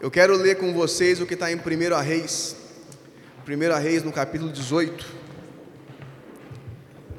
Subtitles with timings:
[0.00, 1.60] Eu quero ler com vocês o que está em 1
[2.02, 2.56] Reis,
[3.46, 5.04] 1 Reis no capítulo 18.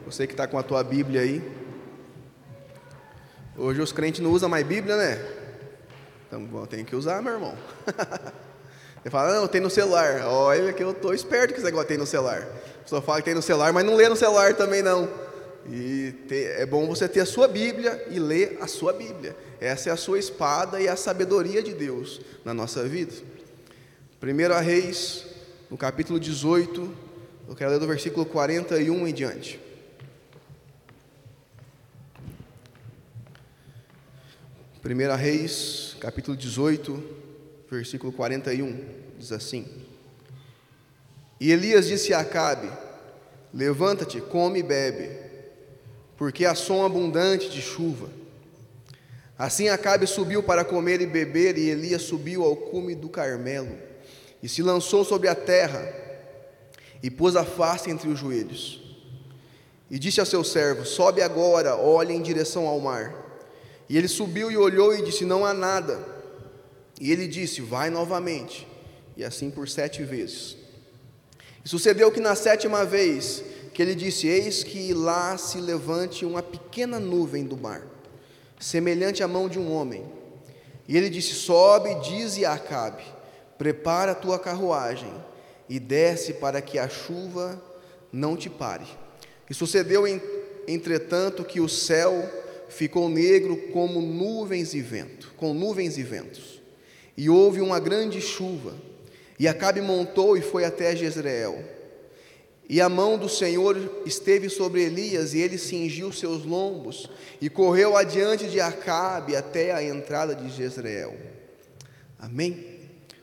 [0.07, 1.43] Você que está com a tua Bíblia aí.
[3.55, 5.23] Hoje os crentes não usam mais Bíblia, né?
[6.25, 7.55] Então tem que usar, meu irmão.
[9.03, 10.25] Você fala, não, tem no celular.
[10.25, 12.41] Olha que eu estou esperto que esse negócio tem no celular.
[12.79, 15.07] A pessoa fala que tem no celular, mas não lê no celular também não.
[15.69, 19.35] E é bom você ter a sua Bíblia e ler a sua Bíblia.
[19.59, 23.13] Essa é a sua espada e a sabedoria de Deus na nossa vida.
[24.21, 25.25] 1 Reis,
[25.69, 26.93] no capítulo 18,
[27.47, 29.59] eu quero ler do versículo 41 em diante.
[34.81, 37.03] Primeira Reis, capítulo 18,
[37.69, 38.83] versículo 41,
[39.17, 39.67] diz assim:
[41.39, 42.67] E Elias disse a Acabe:
[43.53, 45.20] Levanta-te, come e bebe,
[46.21, 48.07] porque há som abundante de chuva.
[49.39, 53.75] Assim Acabe subiu para comer e beber, e Elias subiu ao cume do Carmelo,
[54.43, 55.83] e se lançou sobre a terra,
[57.01, 58.79] e pôs a face entre os joelhos.
[59.89, 63.15] E disse a seu servo: Sobe agora, olha em direção ao mar.
[63.89, 66.05] E ele subiu e olhou e disse: Não há nada.
[66.99, 68.67] E ele disse: Vai novamente.
[69.17, 70.55] E assim por sete vezes.
[71.65, 76.43] E sucedeu que na sétima vez que ele disse: Eis que lá se levante uma
[76.43, 77.91] pequena nuvem do mar
[78.61, 80.05] semelhante à mão de um homem.
[80.87, 83.03] E ele disse: Sobe, dize a Acabe:
[83.57, 85.11] Prepara a tua carruagem
[85.67, 87.61] e desce para que a chuva
[88.11, 88.85] não te pare.
[89.49, 90.03] E sucedeu,
[90.67, 92.29] entretanto, que o céu
[92.69, 96.61] ficou negro como nuvens e vento, com nuvens e ventos.
[97.17, 98.73] E houve uma grande chuva.
[99.37, 101.80] E Acabe montou e foi até Jezreel.
[102.71, 107.09] E a mão do Senhor esteve sobre Elias, e ele cingiu seus lombos,
[107.41, 111.19] e correu adiante de Acabe até a entrada de Jezreel.
[112.17, 112.79] Amém?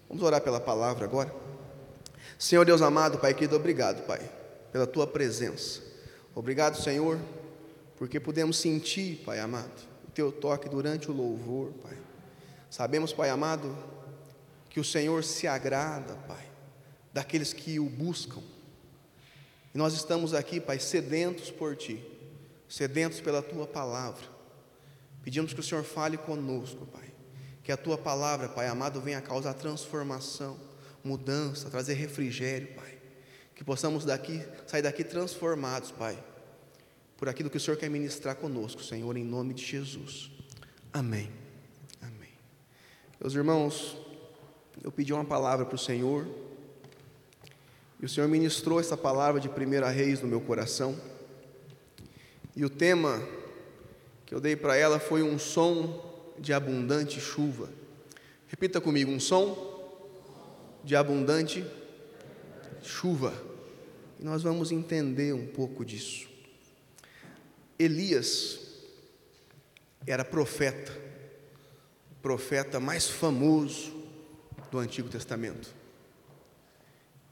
[0.07, 1.35] Vamos orar pela palavra agora.
[2.39, 4.21] Senhor Deus amado, Pai querido, obrigado, Pai,
[4.71, 5.81] pela tua presença.
[6.35, 7.19] Obrigado, Senhor,
[7.97, 11.97] porque pudemos sentir, Pai amado, o teu toque durante o louvor, Pai.
[12.69, 13.75] Sabemos, Pai amado,
[14.69, 16.45] que o Senhor se agrada, Pai,
[17.15, 18.43] daqueles que o buscam
[19.79, 22.05] nós estamos aqui, Pai, sedentos por Ti,
[22.69, 24.25] sedentos pela Tua palavra.
[25.23, 27.15] Pedimos que o Senhor fale conosco, Pai.
[27.63, 30.59] Que a Tua palavra, Pai amado, venha causar transformação,
[31.05, 32.99] mudança, trazer refrigério, Pai.
[33.55, 36.19] Que possamos daqui, sair daqui transformados, Pai,
[37.17, 40.29] por aquilo que o Senhor quer ministrar conosco, Senhor, em nome de Jesus.
[40.93, 41.31] Amém.
[42.03, 42.33] Amém.
[43.21, 43.97] Meus irmãos,
[44.83, 46.27] eu pedi uma palavra para o Senhor.
[48.01, 50.97] E o Senhor ministrou essa palavra de primeira reis no meu coração.
[52.55, 53.21] E o tema
[54.25, 57.69] que eu dei para ela foi um som de abundante chuva.
[58.47, 60.01] Repita comigo: um som
[60.85, 61.65] de abundante
[62.83, 63.35] chuva.
[64.21, 66.29] E nós vamos entender um pouco disso.
[67.79, 68.61] Elias
[70.07, 70.93] era profeta,
[72.11, 73.93] o profeta mais famoso
[74.71, 75.78] do Antigo Testamento.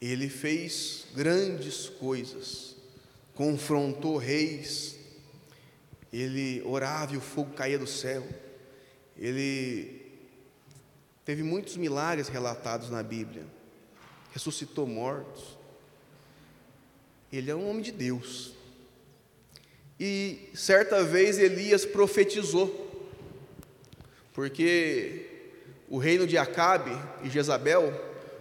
[0.01, 2.77] Ele fez grandes coisas,
[3.35, 4.97] confrontou reis,
[6.13, 8.27] ele orava e o fogo caía do céu,
[9.17, 10.03] ele
[11.25, 13.45] teve muitos milagres relatados na Bíblia,
[14.33, 15.57] ressuscitou mortos.
[17.33, 18.55] Ele é um homem de Deus.
[19.99, 23.09] E certa vez Elias profetizou,
[24.35, 25.27] porque
[25.89, 26.93] o reino de Acabe
[27.25, 27.93] e Jezabel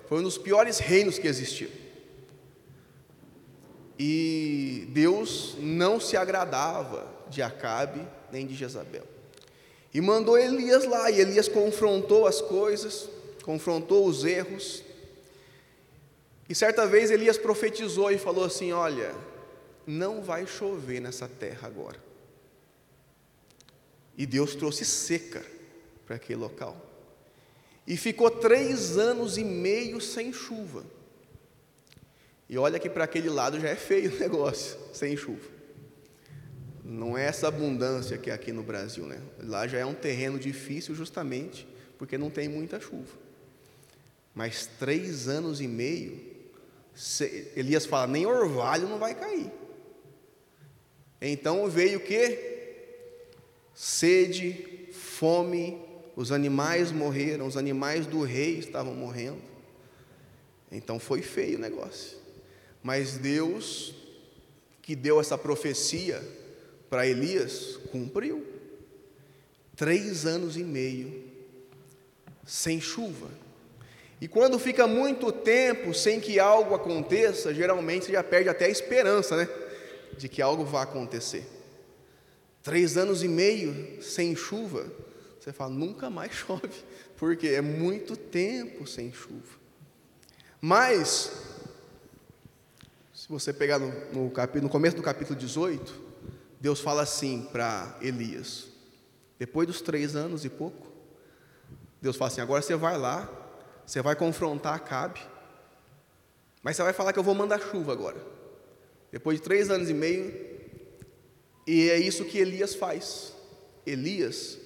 [0.07, 1.69] foi um dos piores reinos que existiu.
[3.97, 9.05] E Deus não se agradava de Acabe nem de Jezabel.
[9.93, 13.09] E mandou Elias lá, e Elias confrontou as coisas,
[13.43, 14.83] confrontou os erros.
[16.49, 19.15] E certa vez Elias profetizou e falou assim: Olha,
[19.87, 22.03] não vai chover nessa terra agora.
[24.17, 25.43] E Deus trouxe seca
[26.05, 26.94] para aquele local
[27.87, 30.83] e ficou três anos e meio sem chuva.
[32.49, 35.55] E olha que para aquele lado já é feio o negócio, sem chuva.
[36.83, 39.19] Não é essa abundância que é aqui no Brasil, né?
[39.43, 41.67] Lá já é um terreno difícil justamente
[41.97, 43.25] porque não tem muita chuva.
[44.33, 46.19] Mas três anos e meio,
[47.55, 49.51] Elias fala, nem orvalho não vai cair.
[51.21, 52.53] Então veio o que?
[53.73, 55.84] Sede, fome
[56.15, 59.41] os animais morreram, os animais do rei estavam morrendo.
[60.71, 62.17] Então foi feio o negócio.
[62.81, 63.93] Mas Deus,
[64.81, 66.21] que deu essa profecia
[66.89, 68.45] para Elias, cumpriu.
[69.75, 71.25] Três anos e meio
[72.45, 73.29] sem chuva.
[74.21, 78.69] E quando fica muito tempo sem que algo aconteça, geralmente você já perde até a
[78.69, 79.49] esperança, né?
[80.17, 81.45] De que algo vá acontecer.
[82.63, 84.89] Três anos e meio sem chuva,
[85.45, 86.83] você fala, nunca mais chove,
[87.17, 89.59] porque é muito tempo sem chuva.
[90.59, 91.31] Mas,
[93.13, 96.03] se você pegar no, no, no começo do capítulo 18,
[96.59, 98.69] Deus fala assim para Elias:
[99.37, 100.91] depois dos três anos e pouco,
[102.01, 103.29] Deus fala assim: agora você vai lá,
[103.85, 105.21] você vai confrontar Acabe,
[106.63, 108.17] mas você vai falar que eu vou mandar chuva agora.
[109.11, 110.33] Depois de três anos e meio,
[111.67, 113.31] e é isso que Elias faz.
[113.85, 114.64] Elias,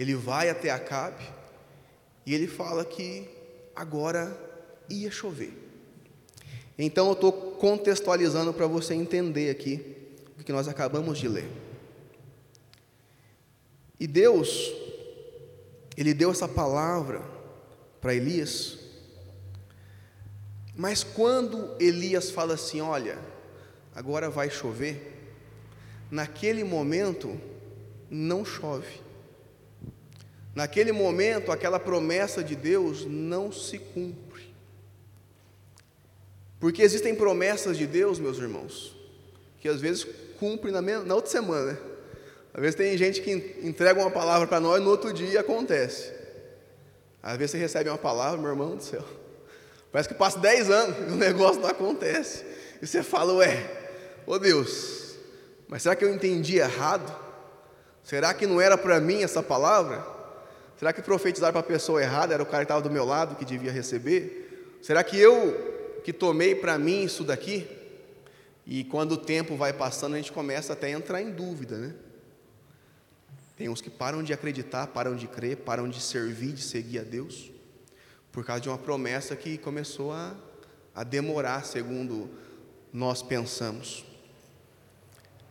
[0.00, 1.22] ele vai até Acabe
[2.24, 3.28] e ele fala que
[3.76, 4.34] agora
[4.88, 5.52] ia chover.
[6.78, 9.94] Então eu estou contextualizando para você entender aqui
[10.38, 11.46] o que nós acabamos de ler.
[13.98, 14.72] E Deus,
[15.94, 17.20] Ele deu essa palavra
[18.00, 18.78] para Elias,
[20.74, 23.18] mas quando Elias fala assim: Olha,
[23.94, 25.30] agora vai chover,
[26.10, 27.38] naquele momento
[28.08, 29.09] não chove.
[30.54, 34.52] Naquele momento, aquela promessa de Deus não se cumpre.
[36.58, 38.94] Porque existem promessas de Deus, meus irmãos,
[39.60, 40.06] que às vezes
[40.38, 41.72] cumprem na, na outra semana.
[41.72, 41.78] Né?
[42.52, 43.30] Às vezes tem gente que
[43.62, 46.12] entrega uma palavra para nós no outro dia acontece.
[47.22, 49.04] Às vezes você recebe uma palavra, meu irmão do céu.
[49.92, 52.44] Parece que passa 10 anos e o negócio não acontece.
[52.82, 53.70] E você fala, ué,
[54.26, 55.16] ô Deus,
[55.68, 57.14] mas será que eu entendi errado?
[58.02, 60.04] Será que não era para mim essa palavra?
[60.80, 62.32] Será que profetizaram para a pessoa errada?
[62.32, 64.78] Era o cara que estava do meu lado que devia receber?
[64.80, 67.68] Será que eu que tomei para mim isso daqui,
[68.66, 71.92] e quando o tempo vai passando, a gente começa até a entrar em dúvida, né?
[73.58, 77.02] Tem uns que param de acreditar, param de crer, param de servir, de seguir a
[77.02, 77.50] Deus,
[78.32, 80.34] por causa de uma promessa que começou a,
[80.94, 82.30] a demorar, segundo
[82.90, 84.02] nós pensamos.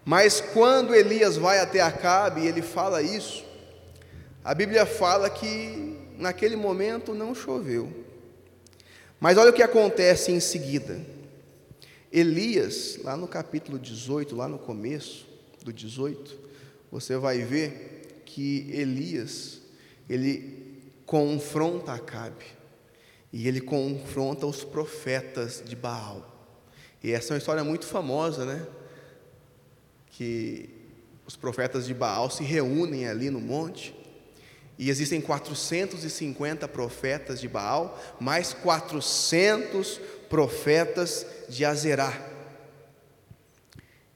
[0.04, 3.48] Mas quando Elias vai até Acabe e ele fala isso,
[4.44, 8.06] a Bíblia fala que naquele momento não choveu.
[9.20, 11.00] Mas olha o que acontece em seguida.
[12.12, 15.28] Elias, lá no capítulo 18, lá no começo
[15.64, 16.38] do 18,
[16.90, 19.60] você vai ver que Elias,
[20.10, 22.46] ele confronta Acabe.
[23.32, 26.26] E ele confronta os profetas de Baal.
[27.04, 28.66] E essa é uma história muito famosa, né?
[30.12, 30.70] Que
[31.28, 33.99] os profetas de Baal se reúnem ali no monte
[34.80, 40.00] e existem 450 profetas de Baal, mais 400
[40.30, 42.18] profetas de Azerá.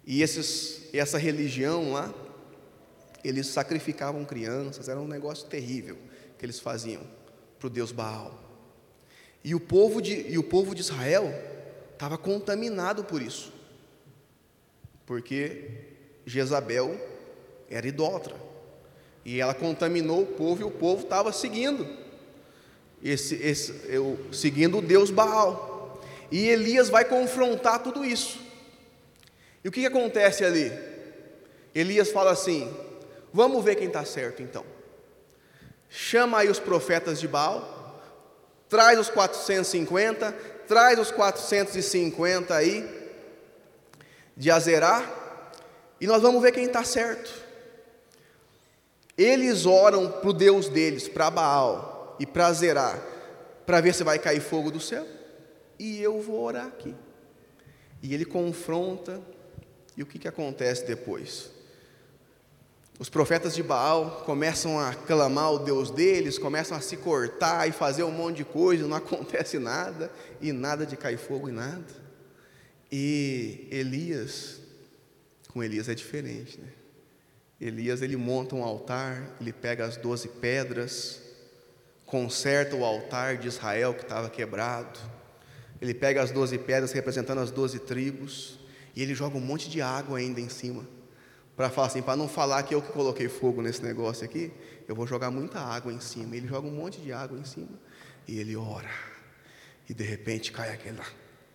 [0.06, 2.14] E esses, essa religião lá,
[3.26, 5.98] eles sacrificavam crianças, era um negócio terrível
[6.38, 7.04] que eles faziam
[7.60, 8.42] para o Deus Baal.
[9.44, 11.30] E o povo de, e o povo de Israel
[11.92, 13.52] estava contaminado por isso,
[15.06, 15.72] porque
[16.26, 16.98] Jezabel
[17.70, 18.53] era idólatra.
[19.26, 21.88] E ela contaminou o povo e o povo estava seguindo.
[23.04, 26.02] Esse, esse, eu, seguindo o Deus Baal.
[26.32, 28.40] E Elias vai confrontar tudo isso.
[29.64, 30.72] E o que, que acontece ali?
[31.74, 32.72] Elias fala assim:
[33.32, 34.66] vamos ver quem está certo então.
[35.90, 38.02] Chama aí os profetas de Baal,
[38.68, 40.32] traz os 450,
[40.68, 43.04] traz os 450 aí
[44.36, 45.08] de Azerá,
[46.02, 47.43] e nós vamos ver quem está certo.
[49.18, 53.00] Eles oram para o Deus deles, para Baal e para Zerá,
[53.66, 55.06] para ver se vai cair fogo do céu.
[55.78, 56.96] E eu vou orar aqui.
[58.02, 59.22] E ele confronta,
[59.96, 61.52] e o que, que acontece depois?
[63.00, 67.72] Os profetas de Baal começam a clamar o Deus deles, começam a se cortar e
[67.72, 72.04] fazer um monte de coisa, não acontece nada, e nada de cair fogo e nada.
[72.92, 74.60] E Elias,
[75.52, 76.68] com Elias é diferente, né?
[77.60, 81.22] Elias ele monta um altar, ele pega as doze pedras,
[82.06, 85.00] conserta o altar de Israel que estava quebrado.
[85.82, 88.60] Ele pega as doze pedras representando as doze tribos
[88.96, 90.86] e ele joga um monte de água ainda em cima
[91.56, 94.52] para falar assim, para não falar que eu que coloquei fogo nesse negócio aqui,
[94.88, 96.36] eu vou jogar muita água em cima.
[96.36, 97.80] Ele joga um monte de água em cima
[98.28, 98.90] e ele ora.
[99.88, 101.06] E de repente cai aquela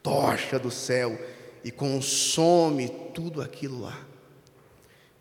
[0.02, 1.18] tocha do céu
[1.64, 4.07] e consome tudo aquilo lá.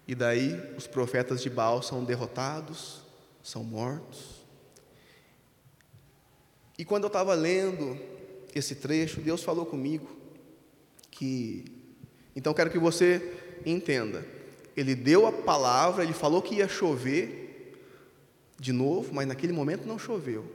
[0.07, 3.01] E daí os profetas de Baal são derrotados,
[3.43, 4.37] são mortos.
[6.77, 7.99] E quando eu estava lendo
[8.55, 10.07] esse trecho, Deus falou comigo
[11.11, 11.65] que.
[12.35, 13.33] Então quero que você
[13.65, 14.25] entenda.
[14.75, 17.75] Ele deu a palavra, ele falou que ia chover
[18.59, 20.45] de novo, mas naquele momento não choveu.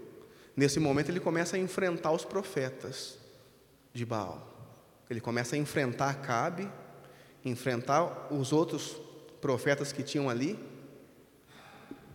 [0.56, 3.18] Nesse momento ele começa a enfrentar os profetas
[3.92, 4.49] de Baal.
[5.11, 6.71] Ele começa a enfrentar Cabe,
[7.44, 8.97] enfrentar os outros
[9.42, 10.58] profetas que tinham ali.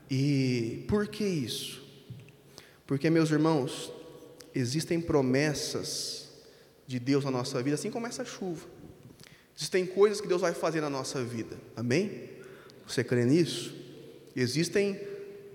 [0.10, 1.86] E por que isso?
[2.88, 3.92] Porque, meus irmãos,
[4.56, 6.30] existem promessas
[6.88, 8.66] de Deus na nossa vida, assim como essa chuva.
[9.56, 12.30] Existem coisas que Deus vai fazer na nossa vida, amém?
[12.88, 13.76] Você crê nisso?
[14.34, 14.98] Existem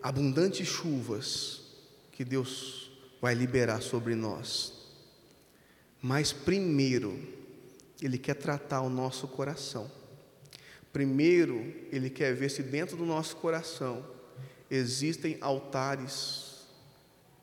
[0.03, 1.63] abundantes chuvas
[2.11, 4.75] que Deus vai liberar sobre nós.
[6.03, 7.19] Mas primeiro,
[8.03, 9.91] Ele quer tratar o nosso coração.
[10.93, 14.05] Primeiro, Ele quer ver se dentro do nosso coração
[14.71, 16.67] existem altares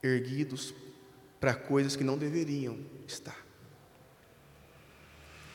[0.04, 0.74] erguidos
[1.40, 2.78] para coisas que não deveriam
[3.08, 3.46] estar.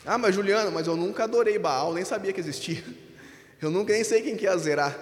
[0.05, 2.85] Ah, mas Juliana, mas eu nunca adorei Baal, nem sabia que existia.
[3.63, 4.99] Eu nunca nem sei quem que é zerar.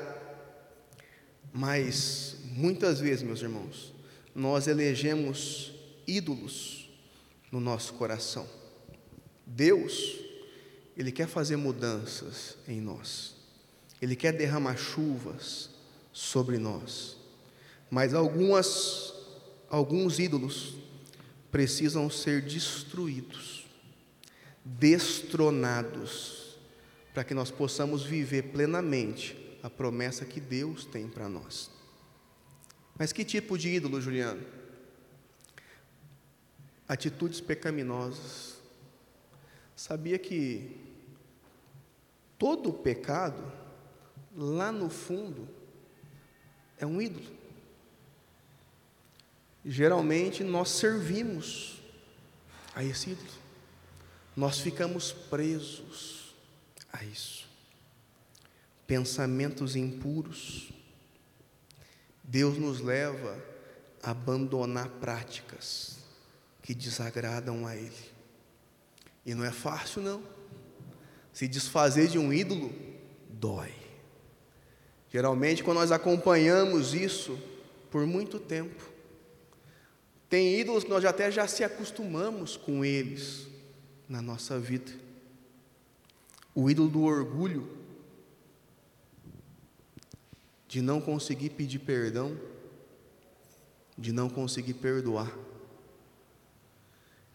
[1.53, 3.93] Mas muitas vezes, meus irmãos,
[4.33, 5.75] nós elegemos
[6.07, 6.89] ídolos
[7.51, 8.47] no nosso coração.
[9.45, 10.21] Deus,
[10.97, 13.35] Ele quer fazer mudanças em nós,
[14.01, 15.71] Ele quer derramar chuvas
[16.13, 17.17] sobre nós,
[17.91, 19.15] mas algumas,
[19.69, 20.77] alguns ídolos
[21.51, 23.67] precisam ser destruídos,
[24.65, 26.57] destronados,
[27.13, 31.71] para que nós possamos viver plenamente a promessa que Deus tem para nós.
[32.99, 34.43] Mas que tipo de ídolo, Juliano?
[36.89, 38.57] Atitudes pecaminosas.
[39.77, 40.82] Sabia que
[42.43, 43.41] todo pecado,
[44.35, 45.49] lá no fundo,
[46.77, 47.25] é um ídolo.
[49.65, 51.81] Geralmente nós servimos
[52.75, 53.31] a esse ídolo,
[54.37, 56.35] nós ficamos presos
[56.93, 57.47] a isso.
[58.89, 60.73] Pensamentos impuros,
[62.25, 63.41] Deus nos leva
[64.03, 65.99] a abandonar práticas
[66.61, 68.11] que desagradam a Ele.
[69.25, 70.32] E não é fácil, não.
[71.33, 72.73] Se desfazer de um ídolo,
[73.29, 73.73] dói.
[75.11, 77.39] Geralmente, quando nós acompanhamos isso
[77.91, 78.91] por muito tempo,
[80.29, 83.47] tem ídolos que nós até já se acostumamos com eles
[84.09, 84.93] na nossa vida.
[86.55, 87.69] O ídolo do orgulho
[90.67, 92.35] de não conseguir pedir perdão,
[93.99, 95.31] de não conseguir perdoar.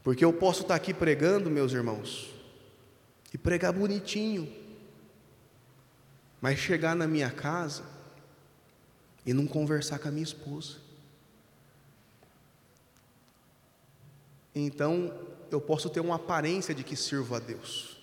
[0.03, 2.33] Porque eu posso estar aqui pregando, meus irmãos,
[3.37, 4.51] e pregar bonitinho,
[6.41, 7.83] mas chegar na minha casa
[9.23, 10.77] e não conversar com a minha esposa.
[14.55, 15.13] Então,
[15.51, 17.99] eu posso ter uma aparência de que sirvo a Deus,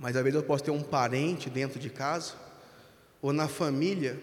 [0.00, 2.34] mas às vezes eu posso ter um parente dentro de casa
[3.22, 4.20] ou na família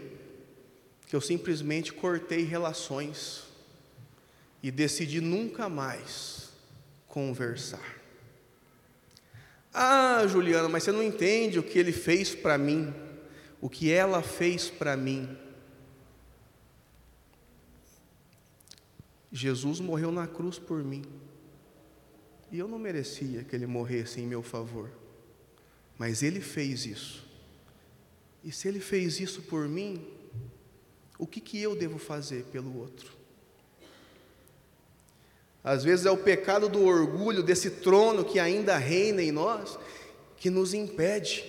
[1.08, 3.44] que eu simplesmente cortei relações
[4.62, 6.50] e decidi nunca mais
[7.08, 8.01] conversar.
[9.74, 12.94] Ah, Juliana, mas você não entende o que ele fez para mim,
[13.62, 15.38] o que ela fez para mim.
[19.32, 21.04] Jesus morreu na cruz por mim.
[22.52, 24.92] E eu não merecia que ele morresse em meu favor.
[25.98, 27.26] Mas ele fez isso.
[28.44, 30.06] E se ele fez isso por mim,
[31.18, 33.21] o que, que eu devo fazer pelo outro?
[35.64, 39.78] Às vezes é o pecado do orgulho, desse trono que ainda reina em nós,
[40.38, 41.46] que nos impede.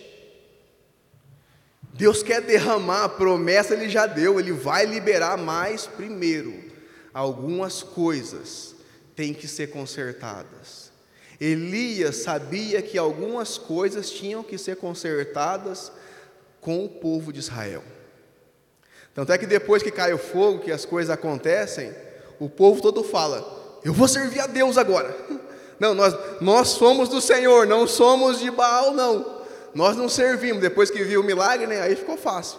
[1.95, 6.53] Deus quer derramar a promessa, Ele já deu, Ele vai liberar mais primeiro.
[7.13, 8.75] Algumas coisas
[9.15, 10.91] têm que ser consertadas.
[11.41, 15.91] Elias sabia que algumas coisas tinham que ser consertadas
[16.61, 17.83] com o povo de Israel.
[19.15, 21.93] Tanto é que depois que cai o fogo, que as coisas acontecem,
[22.39, 25.17] o povo todo fala: Eu vou servir a Deus agora.
[25.79, 29.43] Não, nós, nós somos do Senhor, não somos de Baal, não.
[29.75, 30.63] Nós não servimos.
[30.63, 32.59] Depois que viu o milagre, né, aí ficou fácil.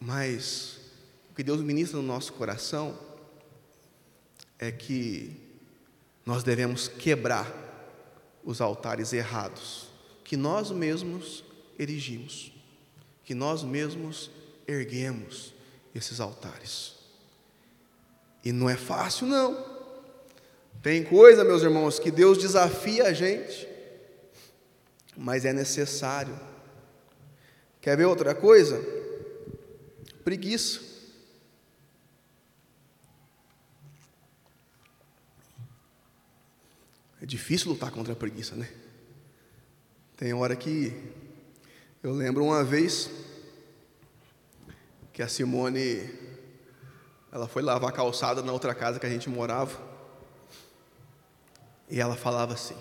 [0.00, 0.78] Mas
[1.30, 2.96] o que Deus ministra no nosso coração
[4.58, 5.36] é que
[6.24, 7.52] nós devemos quebrar
[8.44, 9.88] os altares errados
[10.24, 11.44] que nós mesmos
[11.78, 12.52] erigimos
[13.24, 14.30] que nós mesmos
[14.66, 15.54] erguemos
[15.94, 16.94] esses altares.
[18.44, 19.71] E não é fácil, não.
[20.80, 23.68] Tem coisa, meus irmãos, que Deus desafia a gente,
[25.16, 26.38] mas é necessário.
[27.80, 28.80] Quer ver outra coisa?
[30.24, 30.80] Preguiça.
[37.20, 38.68] É difícil lutar contra a preguiça, né?
[40.16, 40.92] Tem hora que
[42.02, 43.10] eu lembro uma vez
[45.12, 46.10] que a Simone
[47.30, 49.91] ela foi lavar a calçada na outra casa que a gente morava.
[51.92, 52.74] E ela falava assim: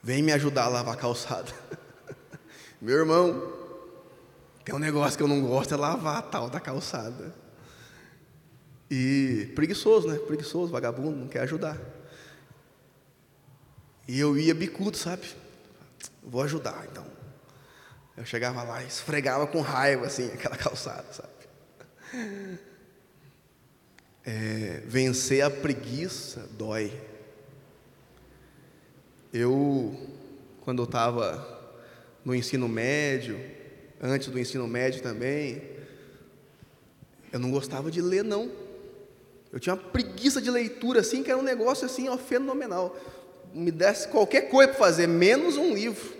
[0.00, 1.52] Vem me ajudar a lavar a calçada.
[2.80, 3.52] Meu irmão,
[4.64, 7.34] tem um negócio que eu não gosto é lavar a tal da calçada.
[8.88, 10.16] E preguiçoso, né?
[10.16, 11.76] Preguiçoso, vagabundo, não quer ajudar.
[14.06, 15.26] E eu ia bicudo, sabe?
[16.22, 17.04] Vou ajudar, então.
[18.16, 21.32] Eu chegava lá e esfregava com raiva, assim, aquela calçada, sabe?
[24.24, 27.13] É, vencer a preguiça dói.
[29.36, 29.92] Eu,
[30.60, 31.44] quando eu estava
[32.24, 33.36] no ensino médio,
[34.00, 35.60] antes do ensino médio também,
[37.32, 38.48] eu não gostava de ler, não.
[39.52, 42.96] Eu tinha uma preguiça de leitura, assim, que era um negócio assim, ó, fenomenal.
[43.52, 46.14] Me desse qualquer coisa para fazer, menos um livro.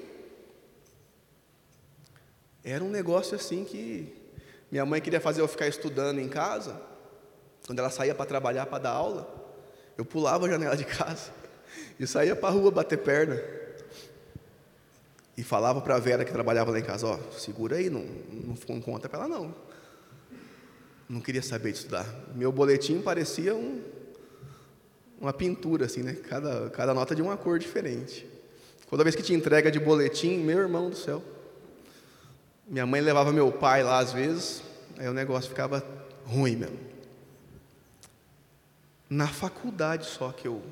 [2.65, 4.13] Era um negócio assim que
[4.73, 6.83] minha mãe queria fazer eu ficar estudando em casa.
[7.65, 9.33] Quando ela saía para trabalhar, para dar aula,
[9.97, 11.44] eu pulava a janela de casa
[11.99, 13.41] e saía para a rua bater perna.
[15.37, 18.05] E falava para a Vera que trabalhava lá em casa, ó, segura aí, não,
[18.69, 19.55] não conta para ela não.
[21.09, 22.07] Não queria saber de estudar.
[22.35, 23.83] Meu boletim parecia um,
[25.21, 26.15] uma pintura, assim, né?
[26.29, 28.27] Cada, cada nota de uma cor diferente.
[28.89, 31.23] Toda vez que tinha entrega de boletim, meu irmão do céu.
[32.67, 34.63] Minha mãe levava meu pai lá às vezes,
[34.97, 35.85] aí o negócio ficava
[36.25, 36.79] ruim mesmo.
[39.11, 40.63] Na faculdade só que eu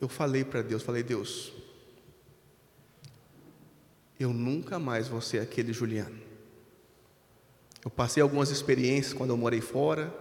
[0.00, 1.52] eu falei para Deus, falei, Deus,
[4.18, 6.18] eu nunca mais vou ser aquele Juliano.
[7.84, 10.12] Eu passei algumas experiências quando eu morei fora,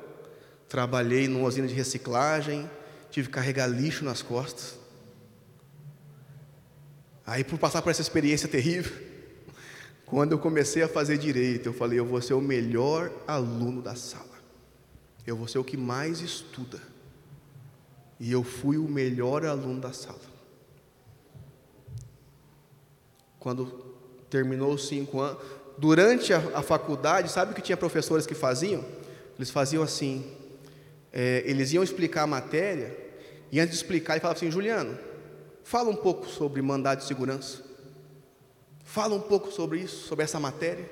[0.67, 2.69] trabalhei numa usina de reciclagem,
[3.09, 4.77] tive que carregar lixo nas costas.
[7.25, 8.95] Aí, por passar por essa experiência terrível,
[10.05, 13.95] quando eu comecei a fazer direito, eu falei: eu vou ser o melhor aluno da
[13.95, 14.39] sala,
[15.27, 16.88] eu vou ser o que mais estuda.
[18.19, 20.19] E eu fui o melhor aluno da sala.
[23.39, 23.89] Quando
[24.29, 25.41] terminou os cinco anos.
[25.77, 28.83] Durante a, a, faculdade, sabe o que tinha professores que faziam?
[29.37, 30.31] Eles faziam assim:
[31.11, 32.95] é, eles iam explicar a matéria,
[33.51, 34.97] e antes de explicar, ele falava assim: Juliano,
[35.63, 37.63] fala um pouco sobre mandado de segurança.
[38.83, 40.89] Fala um pouco sobre isso, sobre essa matéria.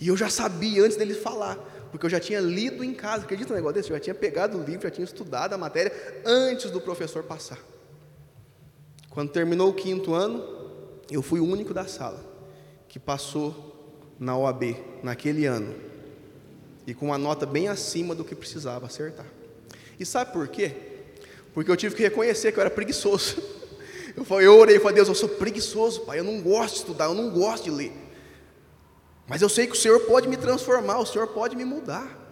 [0.00, 1.58] E eu já sabia antes dele falar,
[1.90, 3.90] porque eu já tinha lido em casa, acredita no negócio desse?
[3.90, 5.92] Eu já tinha pegado o livro, já tinha estudado a matéria
[6.24, 7.58] antes do professor passar.
[9.10, 10.44] Quando terminou o quinto ano,
[11.10, 12.22] eu fui o único da sala
[12.88, 15.74] que passou na OAB naquele ano
[16.86, 19.26] e com uma nota bem acima do que precisava acertar.
[19.98, 20.72] E sabe por quê?
[21.52, 23.42] Porque eu tive que reconhecer que eu era preguiçoso.
[24.16, 26.80] Eu, falei, eu orei e falei, Deus, eu sou preguiçoso, Pai, eu não gosto de
[26.80, 27.92] estudar, eu não gosto de ler.
[29.28, 32.24] Mas eu sei que o Senhor pode me transformar, o Senhor pode me mudar.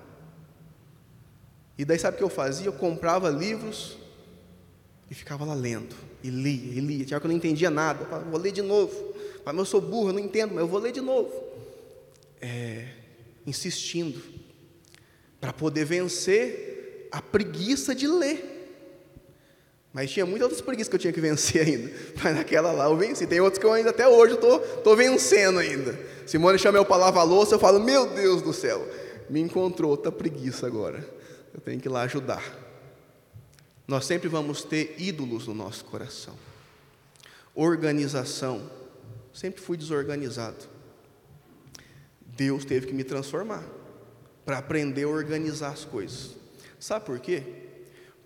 [1.77, 2.67] E daí sabe o que eu fazia?
[2.67, 3.97] Eu comprava livros
[5.11, 7.05] e ficava lá lendo, e lia, e lia.
[7.05, 9.15] Tinha que eu não entendia nada, eu falava, vou ler de novo.
[9.45, 11.33] Mas eu sou burro, eu não entendo, mas eu vou ler de novo.
[12.41, 12.89] É,
[13.47, 14.23] insistindo,
[15.41, 18.54] para poder vencer a preguiça de ler.
[19.95, 21.93] Mas tinha muitas outras preguiças que eu tinha que vencer ainda.
[22.21, 23.29] Mas naquela lá eu venci.
[23.29, 25.97] Tem outras que eu ainda até hoje estou tô, tô vencendo ainda.
[26.27, 28.85] Simone chama eu para lavar louça, eu falo, meu Deus do céu,
[29.31, 31.09] me encontrou outra preguiça agora.
[31.55, 32.43] Eu tenho que ir lá ajudar.
[33.87, 36.35] Nós sempre vamos ter ídolos no nosso coração.
[37.55, 38.69] Organização
[39.33, 40.65] sempre fui desorganizado.
[42.27, 43.63] Deus teve que me transformar
[44.45, 46.31] para aprender a organizar as coisas.
[46.81, 47.45] Sabe por quê?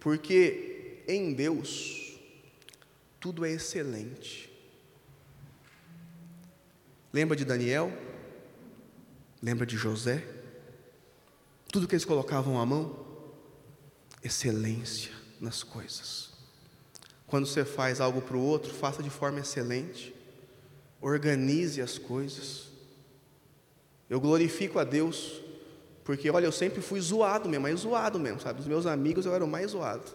[0.00, 0.77] Porque
[1.08, 2.20] em Deus
[3.18, 4.48] tudo é excelente.
[7.12, 7.92] Lembra de Daniel?
[9.42, 10.24] Lembra de José?
[11.72, 13.04] Tudo que eles colocavam à mão?
[14.22, 16.30] Excelência nas coisas.
[17.26, 20.14] Quando você faz algo para o outro, faça de forma excelente
[21.00, 22.68] organize as coisas.
[24.08, 25.40] Eu glorifico a Deus,
[26.04, 28.60] porque olha, eu sempre fui zoado mesmo, mas zoado mesmo, sabe?
[28.60, 30.10] Os meus amigos eu era o mais zoado.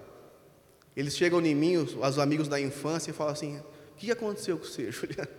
[0.95, 4.57] Eles chegam em mim, os, os amigos da infância, e falam assim: O que aconteceu
[4.57, 5.29] com você, Juliano?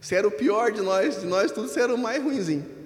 [0.00, 2.82] Você era o pior de nós, de nós todos, você era o mais ruimzinho.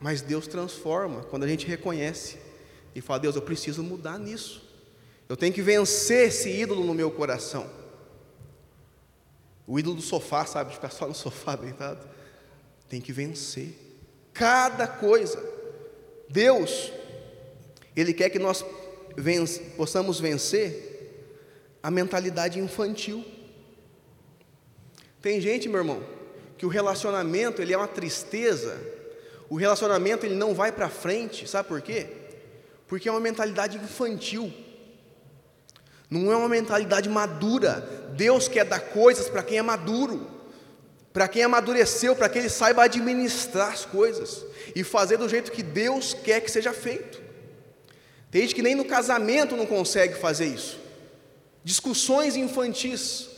[0.00, 2.38] Mas Deus transforma quando a gente reconhece
[2.94, 4.68] e fala: Deus, eu preciso mudar nisso.
[5.28, 7.70] Eu tenho que vencer esse ídolo no meu coração.
[9.66, 10.70] O ídolo do sofá, sabe?
[10.70, 12.08] De ficar só no sofá deitado.
[12.88, 13.78] Tem que vencer.
[14.32, 15.40] Cada coisa.
[16.28, 16.92] Deus,
[17.94, 18.64] Ele quer que nós
[19.76, 20.90] possamos vencer
[21.82, 23.24] a mentalidade infantil.
[25.20, 26.02] Tem gente, meu irmão,
[26.56, 28.78] que o relacionamento ele é uma tristeza,
[29.48, 32.06] o relacionamento ele não vai para frente, sabe por quê?
[32.86, 34.52] Porque é uma mentalidade infantil.
[36.08, 38.10] Não é uma mentalidade madura.
[38.16, 40.26] Deus quer dar coisas para quem é maduro,
[41.12, 44.44] para quem amadureceu, para que ele saiba administrar as coisas
[44.74, 47.29] e fazer do jeito que Deus quer que seja feito.
[48.30, 50.78] Tem gente que nem no casamento não consegue fazer isso.
[51.64, 53.28] Discussões infantis.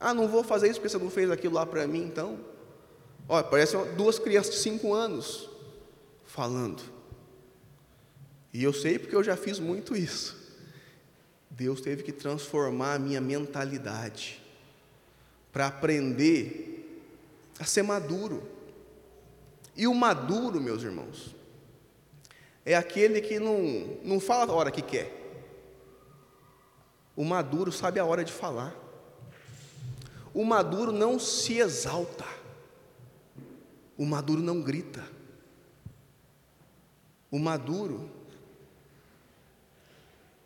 [0.00, 2.38] Ah, não vou fazer isso porque você não fez aquilo lá para mim, então.
[3.28, 5.48] Olha, parece duas crianças de cinco anos
[6.24, 6.82] falando.
[8.52, 10.36] E eu sei porque eu já fiz muito isso.
[11.50, 14.40] Deus teve que transformar a minha mentalidade
[15.52, 17.04] para aprender
[17.58, 18.42] a ser maduro.
[19.76, 21.34] E o maduro, meus irmãos,
[22.68, 25.10] é aquele que não, não fala a hora que quer.
[27.16, 28.76] O maduro sabe a hora de falar.
[30.34, 32.26] O maduro não se exalta.
[33.96, 35.02] O maduro não grita.
[37.30, 38.10] O maduro,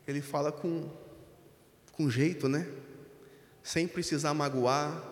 [0.07, 0.89] ele fala com,
[1.91, 2.73] com jeito, né?
[3.65, 5.03] Sem precisar magoar,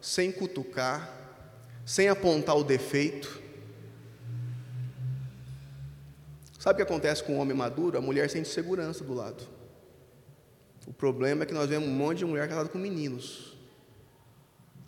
[0.00, 1.12] sem cutucar,
[1.84, 3.42] sem apontar o defeito.
[6.60, 7.96] Sabe o que acontece com o homem maduro?
[7.96, 9.42] A mulher sente segurança do lado.
[10.86, 13.56] O problema é que nós vemos um monte de mulher casada com meninos.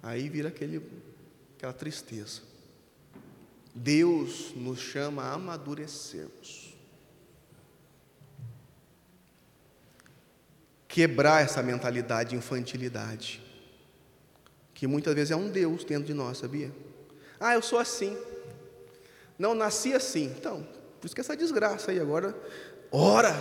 [0.02, 0.86] Aí vira aquele,
[1.56, 2.42] aquela tristeza.
[3.74, 6.74] Deus nos chama a amadurecermos.
[10.86, 13.42] Quebrar essa mentalidade de infantilidade.
[14.74, 16.70] Que muitas vezes é um Deus dentro de nós, sabia?
[17.40, 18.14] Ah, eu sou assim.
[19.38, 20.24] Não, nasci assim.
[20.36, 20.66] Então,
[21.02, 22.32] por isso que essa desgraça aí agora.
[22.92, 23.34] Ora,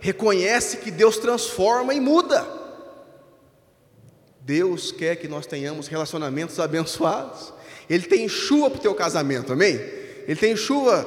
[0.00, 2.46] reconhece que Deus transforma e muda.
[4.42, 7.54] Deus quer que nós tenhamos relacionamentos abençoados.
[7.88, 9.76] Ele tem chuva para o teu casamento, amém?
[10.26, 11.06] Ele tem chuva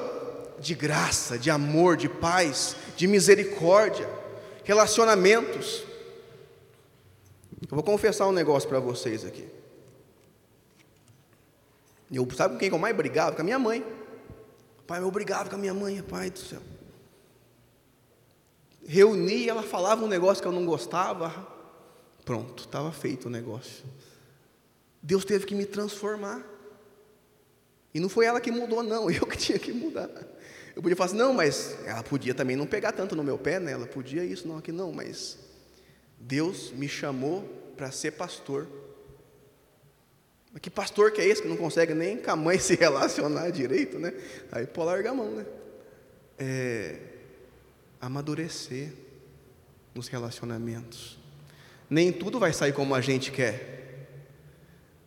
[0.57, 4.09] de graça, de amor, de paz, de misericórdia,
[4.63, 5.83] relacionamentos.
[7.61, 9.47] Eu vou confessar um negócio para vocês aqui.
[12.11, 13.35] Eu, sabe com quem eu mais brigava?
[13.35, 13.98] Com a minha mãe.
[14.89, 16.59] Pai, eu brigava com a minha mãe, pai do céu.
[18.87, 21.47] Reuni, ela falava um negócio que eu não gostava.
[22.25, 23.85] Pronto, estava feito o negócio.
[24.99, 26.43] Deus teve que me transformar.
[27.93, 30.09] E não foi ela que mudou, não, eu que tinha que mudar.
[30.75, 33.59] Eu podia falar assim, não, mas ela podia também não pegar tanto no meu pé,
[33.59, 33.73] né?
[33.73, 35.37] Ela podia isso, não, aqui não, mas
[36.17, 37.43] Deus me chamou
[37.77, 38.67] para ser pastor.
[40.51, 43.49] Mas que pastor que é esse que não consegue nem com a mãe se relacionar
[43.51, 44.13] direito, né?
[44.51, 45.45] Aí pô, larga a mão, né?
[46.37, 46.99] É,
[47.99, 48.93] amadurecer
[49.93, 51.17] nos relacionamentos.
[51.89, 54.07] Nem tudo vai sair como a gente quer.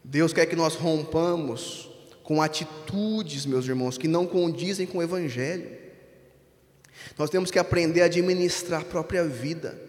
[0.05, 1.89] Deus quer que nós rompamos
[2.23, 5.79] com atitudes, meus irmãos, que não condizem com o Evangelho.
[7.19, 9.81] Nós temos que aprender a administrar a própria vida,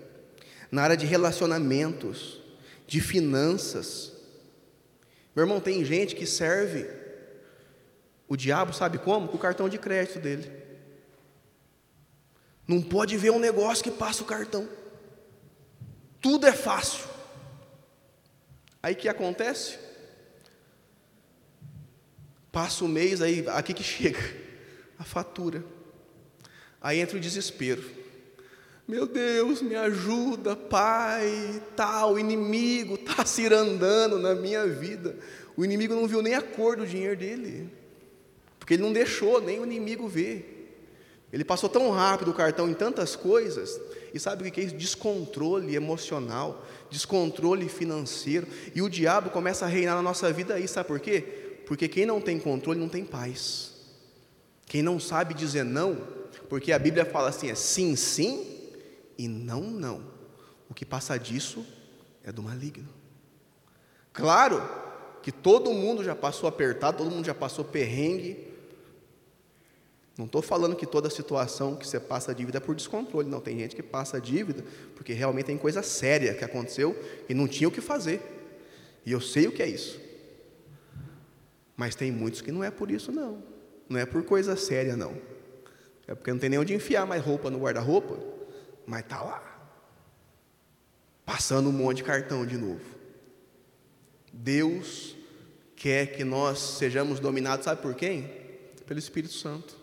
[0.72, 2.42] na área de relacionamentos,
[2.88, 4.13] de finanças.
[5.36, 6.88] Meu irmão, tem gente que serve
[8.28, 9.28] o diabo, sabe como?
[9.28, 10.52] Com o cartão de crédito dele.
[12.68, 14.68] Não pode ver um negócio que passa o cartão.
[16.22, 17.06] Tudo é fácil.
[18.82, 19.78] Aí que acontece?
[22.52, 24.20] Passa o mês, aí aqui que chega
[24.98, 25.64] a fatura.
[26.80, 28.03] Aí entra o desespero.
[28.94, 35.18] Meu Deus, me ajuda, Pai, tal, o inimigo está cirandando na minha vida.
[35.58, 37.72] O inimigo não viu nem a cor do dinheiro dele,
[38.60, 40.86] porque ele não deixou nem o inimigo ver.
[41.34, 43.82] Ele passou tão rápido o cartão em tantas coisas,
[44.14, 44.76] e sabe o que é isso?
[44.76, 50.88] Descontrole emocional, descontrole financeiro, e o diabo começa a reinar na nossa vida aí, sabe
[50.88, 51.64] por quê?
[51.66, 53.72] Porque quem não tem controle não tem paz.
[54.68, 55.98] Quem não sabe dizer não,
[56.48, 58.53] porque a Bíblia fala assim: é sim, sim
[59.24, 60.04] e não, não.
[60.70, 61.66] O que passa disso
[62.26, 62.90] é do maligno.
[64.12, 64.62] Claro
[65.22, 68.52] que todo mundo já passou apertado, todo mundo já passou perrengue.
[70.18, 73.40] Não estou falando que toda situação que você passa dívida é por descontrole, não.
[73.40, 74.62] Tem gente que passa dívida
[74.94, 76.94] porque realmente tem coisa séria que aconteceu
[77.30, 78.22] e não tinha o que fazer.
[79.06, 80.02] E eu sei o que é isso.
[81.78, 83.42] Mas tem muitos que não é por isso, não.
[83.88, 85.16] Não é por coisa séria, não.
[86.06, 88.33] É porque não tem nem onde enfiar mais roupa no guarda-roupa,
[88.86, 89.42] mas está lá.
[91.26, 92.82] Passando um monte de cartão de novo.
[94.32, 95.16] Deus
[95.76, 98.30] quer que nós sejamos dominados, sabe por quem?
[98.86, 99.78] Pelo Espírito Santo.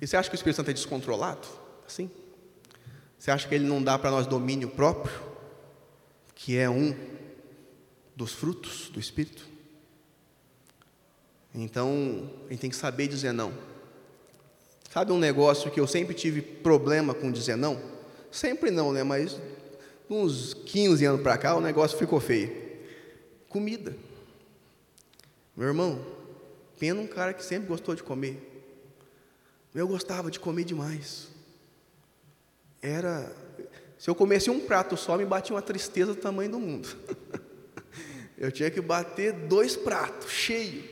[0.00, 1.46] E você acha que o Espírito Santo é descontrolado?
[1.86, 2.10] Assim?
[3.18, 5.14] Você acha que ele não dá para nós domínio próprio?
[6.34, 6.94] Que é um
[8.14, 9.46] dos frutos do Espírito?
[11.54, 13.52] Então, a gente tem que saber dizer não.
[14.96, 17.78] Sabe um negócio que eu sempre tive problema com dizer não?
[18.30, 19.02] Sempre não, né?
[19.02, 19.38] Mas
[20.08, 22.50] uns 15 anos para cá o negócio ficou feio.
[23.46, 23.94] Comida.
[25.54, 26.02] Meu irmão,
[26.78, 28.64] pena um cara que sempre gostou de comer.
[29.74, 31.28] Eu gostava de comer demais.
[32.80, 33.30] Era.
[33.98, 36.88] Se eu comesse um prato só, me batia uma tristeza do tamanho do mundo.
[38.38, 40.84] eu tinha que bater dois pratos, cheio.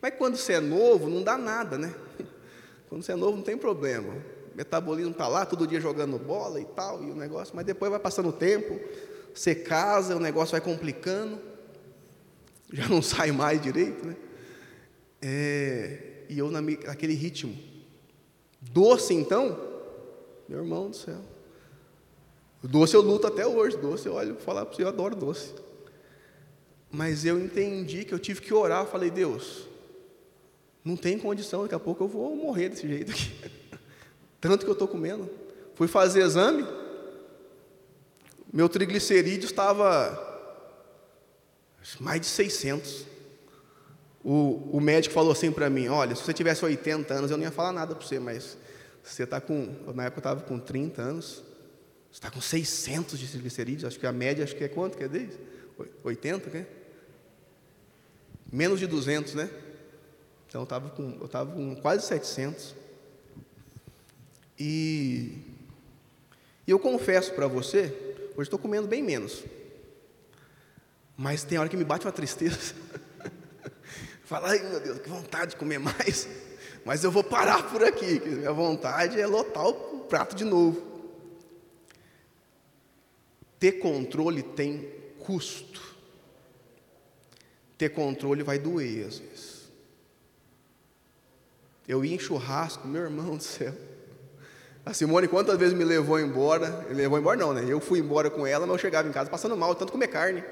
[0.00, 1.94] Mas quando você é novo, não dá nada, né?
[2.92, 4.12] Quando você é novo, não tem problema.
[4.52, 7.56] O metabolismo está lá, todo dia jogando bola e tal, e o negócio.
[7.56, 8.78] Mas depois vai passando o tempo,
[9.34, 11.40] você casa, o negócio vai complicando,
[12.70, 14.14] já não sai mais direito, né?
[15.22, 17.56] É, e eu naquele ritmo.
[18.60, 19.58] Doce, então,
[20.46, 21.22] meu irmão do céu.
[22.62, 23.74] Doce eu luto até hoje.
[23.78, 25.54] Doce, eu olho falar para você, eu adoro doce.
[26.90, 28.82] Mas eu entendi que eu tive que orar.
[28.82, 29.71] Eu falei, Deus,
[30.84, 33.32] não tem condição, daqui a pouco eu vou morrer desse jeito aqui.
[34.40, 35.30] Tanto que eu estou comendo.
[35.74, 36.66] Fui fazer exame,
[38.52, 40.30] meu triglicerídeo estava
[41.98, 43.06] mais de 600.
[44.22, 47.44] O, o médico falou assim para mim: Olha, se você tivesse 80 anos, eu não
[47.44, 48.58] ia falar nada para você, mas
[49.02, 49.74] você está com.
[49.94, 51.42] Na época eu estava com 30 anos,
[52.10, 55.04] você está com 600 de triglicerídeos, acho que a média, acho que é quanto que
[55.04, 55.38] é desde?
[56.04, 56.66] 80, que
[58.52, 59.50] Menos de 200, né?
[60.52, 62.74] Então eu estava com, com quase 700.
[64.58, 65.38] E,
[66.66, 67.86] e eu confesso para você,
[68.36, 69.44] hoje estou comendo bem menos.
[71.16, 72.74] Mas tem hora que me bate uma tristeza.
[74.24, 76.28] Fala, ai meu Deus, que vontade de comer mais.
[76.84, 80.82] Mas eu vou parar por aqui, minha vontade é lotar o prato de novo.
[83.58, 84.86] Ter controle tem
[85.18, 85.80] custo.
[87.78, 89.61] Ter controle vai doer às vezes.
[91.86, 93.72] Eu ia em churrasco, meu irmão do céu.
[94.84, 96.84] A Simone quantas vezes me levou embora?
[96.88, 97.64] Ele levou embora não, né?
[97.66, 100.42] Eu fui embora com ela, mas eu chegava em casa passando mal, tanto comer carne.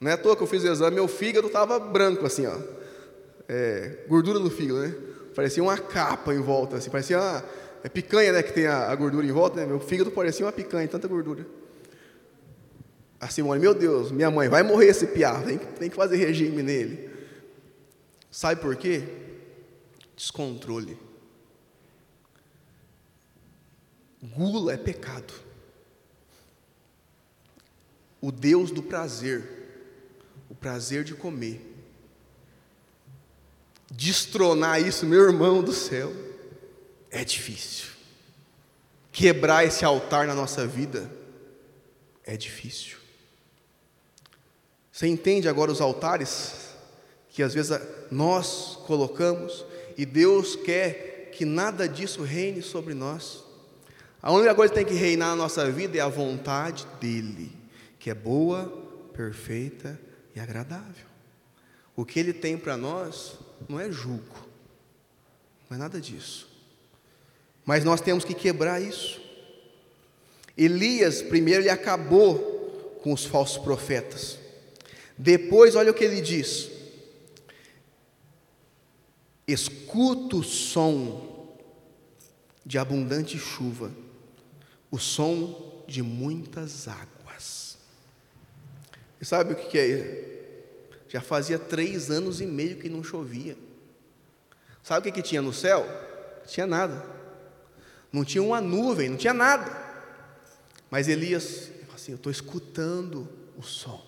[0.00, 2.56] Não é à toa que eu fiz o exame, meu fígado estava branco assim, ó.
[3.48, 4.94] É, gordura no fígado, né?
[5.34, 7.44] Parecia uma capa em volta, assim, parecia uma,
[7.84, 9.66] é picanha, né, que tem a, a, gordura em volta, né?
[9.66, 11.46] Meu fígado parecia uma picanha, tanta gordura.
[13.20, 16.62] A Simone, meu Deus, minha mãe, vai morrer esse piá, tem, tem que fazer regime
[16.62, 17.10] nele.
[18.30, 19.02] Sabe por quê?
[20.20, 20.98] Descontrole.
[24.22, 25.32] Gula é pecado.
[28.20, 29.42] O Deus do prazer,
[30.50, 31.66] o prazer de comer.
[33.90, 36.14] Destronar isso, meu irmão do céu,
[37.10, 37.88] é difícil.
[39.10, 41.10] Quebrar esse altar na nossa vida
[42.24, 42.98] é difícil.
[44.92, 46.74] Você entende agora os altares
[47.30, 47.80] que às vezes
[48.10, 49.69] nós colocamos
[50.00, 53.44] e Deus quer que nada disso reine sobre nós.
[54.22, 57.52] A única coisa que tem que reinar na nossa vida é a vontade dEle,
[57.98, 58.64] que é boa,
[59.12, 60.00] perfeita
[60.34, 61.04] e agradável.
[61.94, 63.34] O que Ele tem para nós
[63.68, 64.48] não é julgo,
[65.68, 66.48] não é nada disso.
[67.66, 69.20] Mas nós temos que quebrar isso.
[70.56, 74.38] Elias, primeiro, ele acabou com os falsos profetas.
[75.18, 76.69] Depois, olha o que ele diz:
[79.52, 81.56] Escuto o som
[82.64, 83.90] de abundante chuva,
[84.90, 87.76] o som de muitas águas.
[89.20, 90.30] E sabe o que é?
[91.08, 93.56] Já fazia três anos e meio que não chovia.
[94.84, 95.84] Sabe o que, que tinha no céu?
[95.84, 97.04] Não tinha nada.
[98.12, 99.70] Não tinha uma nuvem, não tinha nada.
[100.88, 104.00] Mas Elias, assim, eu estou escutando o som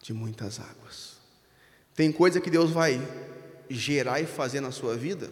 [0.00, 1.16] de muitas águas.
[1.94, 3.00] Tem coisa que Deus vai
[3.68, 5.30] gerar e fazer na sua vida,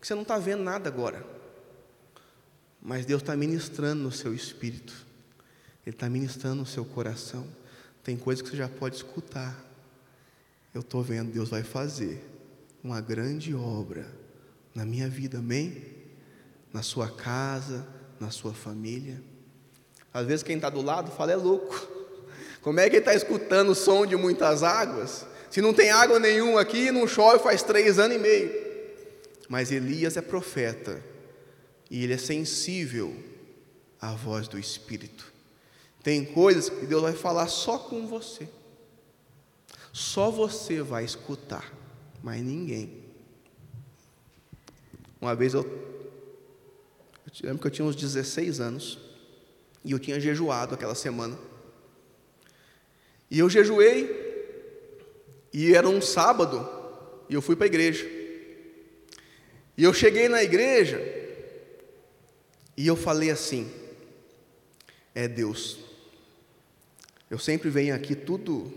[0.00, 1.24] que você não está vendo nada agora.
[2.80, 4.94] Mas Deus está ministrando no seu espírito,
[5.86, 7.46] Ele está ministrando no seu coração.
[8.02, 9.62] Tem coisas que você já pode escutar.
[10.72, 12.24] Eu estou vendo, Deus vai fazer
[12.82, 14.10] uma grande obra
[14.74, 15.82] na minha vida, amém?
[16.72, 17.86] Na sua casa,
[18.18, 19.22] na sua família.
[20.12, 21.74] Às vezes quem está do lado fala, é louco.
[22.62, 25.26] Como é que ele está escutando o som de muitas águas?
[25.50, 28.50] Se não tem água nenhuma aqui, não chove faz três anos e meio.
[29.48, 31.02] Mas Elias é profeta
[31.90, 33.16] e ele é sensível
[34.00, 35.32] à voz do Espírito.
[36.04, 38.48] Tem coisas que Deus vai falar só com você.
[39.92, 41.74] Só você vai escutar,
[42.22, 43.02] mas ninguém.
[45.20, 49.00] Uma vez eu, eu lembro que eu tinha uns 16 anos
[49.84, 51.36] e eu tinha jejuado aquela semana.
[53.28, 54.29] E eu jejuei
[55.52, 56.68] e era um sábado,
[57.28, 58.06] e eu fui para a igreja.
[59.76, 61.00] E eu cheguei na igreja
[62.76, 63.70] e eu falei assim:
[65.14, 65.78] é Deus.
[67.28, 68.72] Eu sempre venho aqui tudo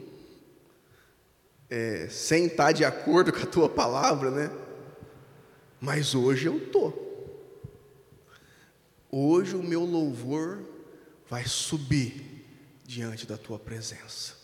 [1.70, 4.52] é, sem estar de acordo com a tua palavra, né?
[5.82, 6.94] Mas hoje eu tô.
[9.12, 10.64] Hoje o meu louvor
[11.30, 12.46] vai subir
[12.86, 14.43] diante da tua presença.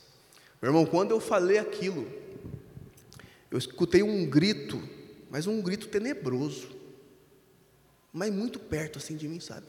[0.61, 2.11] Meu irmão, quando eu falei aquilo,
[3.49, 4.81] eu escutei um grito,
[5.29, 6.69] mas um grito tenebroso,
[8.11, 9.67] mas muito perto assim de mim, sabe?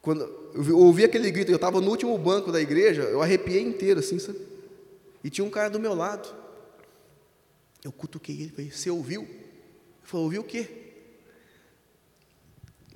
[0.00, 0.22] Quando
[0.54, 4.18] eu ouvi aquele grito, eu estava no último banco da igreja, eu arrepiei inteiro assim,
[4.20, 4.38] sabe?
[5.24, 6.32] E tinha um cara do meu lado.
[7.82, 9.22] Eu cutuquei ele, falei, você ouviu?
[9.22, 9.40] Ele
[10.04, 10.85] falou, ouviu o quê?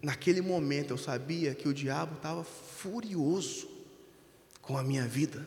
[0.02, 3.68] Naquele momento eu sabia que o diabo estava furioso
[4.62, 5.46] com a minha vida.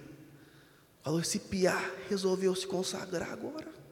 [1.02, 3.84] Falou: esse piá resolveu se consagrar agora.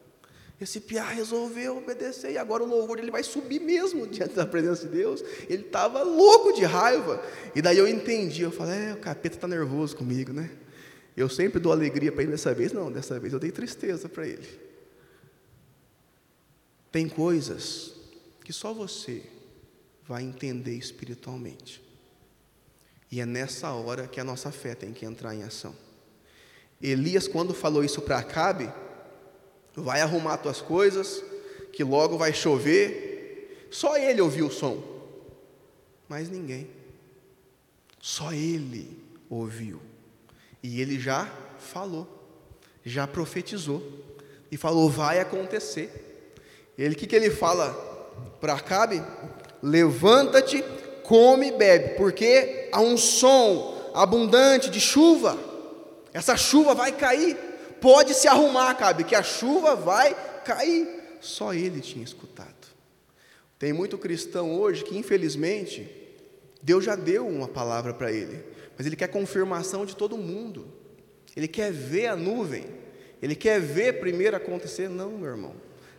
[0.59, 4.85] Esse piá resolveu obedecer e agora o louvor dele vai subir mesmo diante da presença
[4.85, 5.23] de Deus.
[5.49, 7.19] Ele estava louco de raiva.
[7.55, 10.51] E daí eu entendi, eu falei, é, o capeta está nervoso comigo, né?
[11.17, 14.27] Eu sempre dou alegria para ele dessa vez, não, dessa vez eu dei tristeza para
[14.27, 14.47] ele.
[16.91, 17.95] Tem coisas
[18.43, 19.23] que só você
[20.11, 21.81] vai entender espiritualmente.
[23.09, 25.73] E é nessa hora que a nossa fé tem que entrar em ação.
[26.81, 28.69] Elias, quando falou isso para Acabe,
[29.73, 31.23] vai arrumar tuas coisas,
[31.71, 33.69] que logo vai chover.
[33.71, 34.83] Só ele ouviu o som,
[36.09, 36.69] mas ninguém.
[37.97, 39.81] Só ele ouviu.
[40.61, 42.05] E ele já falou,
[42.83, 43.81] já profetizou
[44.51, 46.33] e falou: vai acontecer.
[46.77, 47.71] Ele, o que, que ele fala
[48.41, 49.01] para Acabe?
[49.61, 50.63] Levanta-te,
[51.03, 55.37] come e bebe, porque há um som abundante de chuva.
[56.13, 57.37] Essa chuva vai cair.
[57.79, 60.87] Pode se arrumar, cabe, que a chuva vai cair.
[61.19, 62.49] Só ele tinha escutado.
[63.57, 65.89] Tem muito cristão hoje que, infelizmente,
[66.61, 68.43] Deus já deu uma palavra para ele,
[68.77, 70.67] mas ele quer confirmação de todo mundo.
[71.35, 72.65] Ele quer ver a nuvem.
[73.21, 74.89] Ele quer ver primeiro acontecer.
[74.89, 75.53] Não, meu irmão.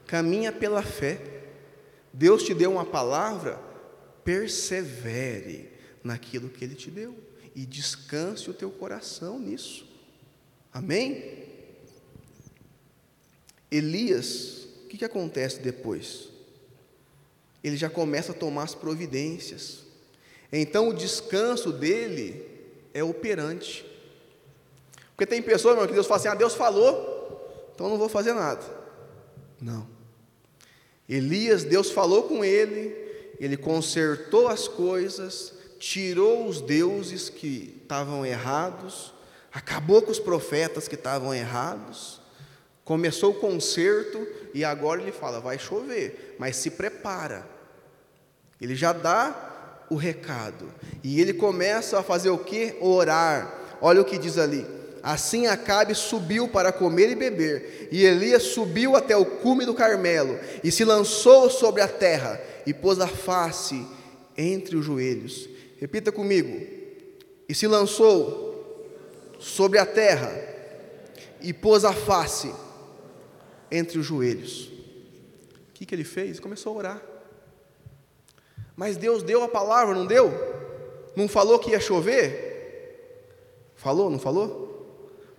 [0.07, 1.19] Caminha pela fé.
[2.13, 3.61] Deus te deu uma palavra,
[4.25, 5.73] persevere
[6.05, 7.17] naquilo que Ele te deu
[7.55, 9.87] e descanse o teu coração nisso.
[10.73, 11.45] Amém?
[13.71, 16.29] Elias, o que, que acontece depois?
[17.63, 19.81] Ele já começa a tomar as providências.
[20.53, 22.45] Então o descanso dele
[22.93, 23.87] é operante.
[25.11, 28.63] Porque tem pessoas, que Deus fala assim: ah, Deus falou, então não vou fazer nada.
[29.61, 29.87] Não.
[31.13, 32.97] Elias, Deus falou com ele,
[33.39, 39.13] ele consertou as coisas, tirou os deuses que estavam errados,
[39.53, 42.19] acabou com os profetas que estavam errados,
[42.83, 47.47] começou o conserto e agora ele fala: vai chover, mas se prepara.
[48.59, 50.73] Ele já dá o recado
[51.05, 52.79] e ele começa a fazer o que?
[52.81, 53.77] Orar.
[53.83, 54.67] Olha o que diz ali.
[55.03, 60.39] Assim Acabe subiu para comer e beber, e Elias subiu até o cume do Carmelo,
[60.63, 63.85] e se lançou sobre a terra, e pôs a face
[64.37, 65.49] entre os joelhos.
[65.81, 66.65] Repita comigo.
[67.49, 68.87] E se lançou
[69.41, 70.33] sobre a terra,
[71.41, 72.55] e pôs a face
[73.73, 74.71] entre os joelhos.
[75.69, 76.39] O que, que ele fez?
[76.39, 77.03] Começou a orar.
[78.77, 80.33] Mas Deus deu a palavra, não deu?
[81.17, 83.73] Não falou que ia chover?
[83.75, 84.72] Falou, não falou?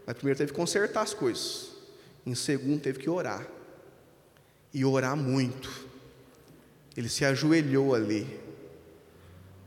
[0.05, 1.69] Mas primeiro teve que consertar as coisas.
[2.25, 3.47] Em segundo, teve que orar.
[4.73, 5.69] E orar muito.
[6.95, 8.39] Ele se ajoelhou ali,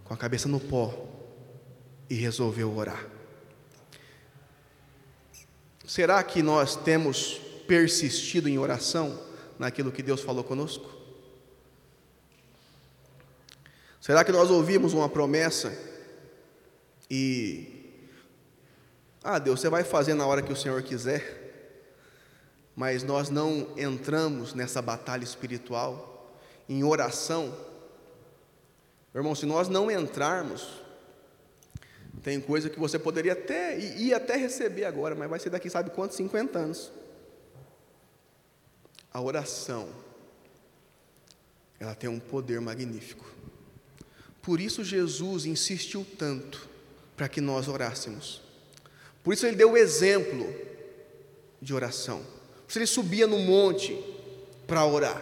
[0.04, 1.06] com a cabeça no pó,
[2.08, 3.04] e resolveu orar.
[5.86, 9.20] Será que nós temos persistido em oração
[9.58, 10.90] naquilo que Deus falou conosco?
[14.00, 15.76] Será que nós ouvimos uma promessa
[17.10, 17.75] e
[19.28, 21.82] ah, Deus, você vai fazer na hora que o Senhor quiser,
[22.76, 27.52] mas nós não entramos nessa batalha espiritual em oração.
[29.12, 30.80] Irmão, se nós não entrarmos,
[32.22, 35.90] tem coisa que você poderia até ir até receber agora, mas vai ser daqui sabe
[35.90, 36.92] quantos 50 anos.
[39.12, 39.88] A oração
[41.80, 43.28] ela tem um poder magnífico.
[44.40, 46.68] Por isso Jesus insistiu tanto
[47.16, 48.45] para que nós orássemos.
[49.26, 50.54] Por isso ele deu o exemplo
[51.60, 52.18] de oração.
[52.62, 53.92] Por isso ele subia no monte
[54.68, 55.20] para orar.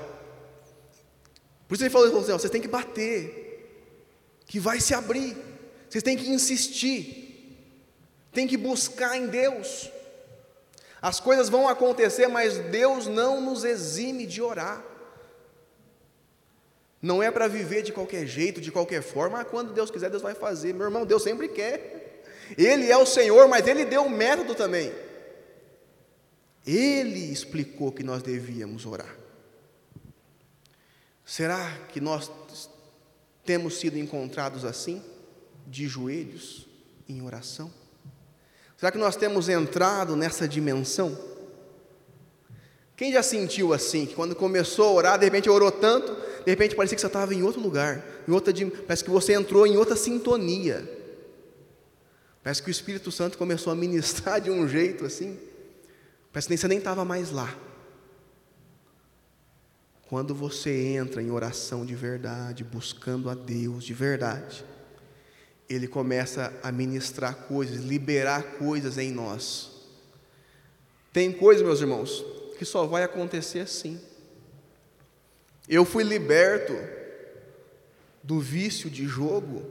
[1.67, 3.67] Por isso ele falou assim: vocês têm que bater,
[4.45, 5.35] que vai se abrir.
[5.89, 7.57] Vocês têm que insistir,
[8.31, 9.91] tem que buscar em Deus.
[11.01, 14.85] As coisas vão acontecer, mas Deus não nos exime de orar.
[17.01, 19.41] Não é para viver de qualquer jeito, de qualquer forma.
[19.41, 20.75] Ah, quando Deus quiser, Deus vai fazer.
[20.75, 22.04] Meu irmão, Deus sempre quer.
[22.57, 24.93] Ele é o Senhor, mas Ele deu o método também.
[26.67, 29.15] Ele explicou que nós devíamos orar.
[31.25, 32.31] Será que nós
[33.45, 35.03] temos sido encontrados assim,
[35.67, 36.67] de joelhos,
[37.09, 37.73] em oração?
[38.77, 41.19] Será que nós temos entrado nessa dimensão?
[42.97, 46.15] Quem já sentiu assim, que quando começou a orar, de repente orou tanto,
[46.45, 48.53] de repente parecia que você estava em outro lugar, em outra,
[48.87, 50.89] parece que você entrou em outra sintonia.
[52.45, 55.41] Parece que o Espírito Santo começou a ministrar de um jeito assim,
[56.31, 57.57] parece que você nem estava mais lá.
[60.07, 64.63] Quando você entra em oração de verdade, buscando a Deus de verdade,
[65.71, 69.71] Ele começa a ministrar coisas, liberar coisas em nós.
[71.15, 72.23] Tem coisas, meus irmãos,
[72.59, 73.99] que só vai acontecer assim.
[75.67, 76.75] Eu fui liberto
[78.23, 79.65] do vício de jogo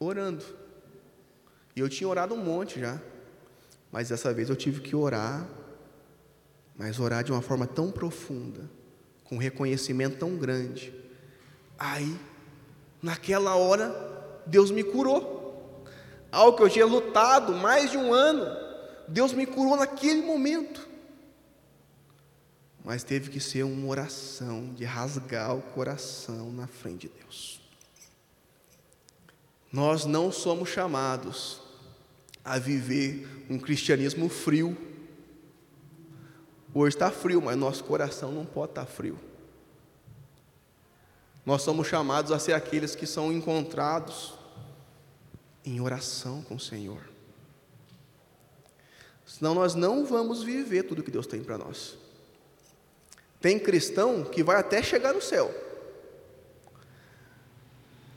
[0.00, 0.63] orando.
[1.74, 3.00] E eu tinha orado um monte já.
[3.90, 5.46] Mas dessa vez eu tive que orar,
[6.76, 8.68] mas orar de uma forma tão profunda,
[9.22, 10.92] com reconhecimento tão grande.
[11.78, 12.18] Aí,
[13.02, 15.84] naquela hora, Deus me curou.
[16.32, 18.44] Algo que eu tinha lutado mais de um ano,
[19.06, 20.94] Deus me curou naquele momento
[22.84, 27.58] mas teve que ser uma oração de rasgar o coração na frente de Deus.
[29.72, 31.62] Nós não somos chamados
[32.44, 34.76] a viver um cristianismo frio.
[36.74, 39.18] Hoje está frio, mas nosso coração não pode estar frio.
[41.46, 44.34] Nós somos chamados a ser aqueles que são encontrados
[45.64, 47.00] em oração com o Senhor.
[49.26, 51.96] Senão nós não vamos viver tudo que Deus tem para nós.
[53.40, 55.52] Tem cristão que vai até chegar no céu.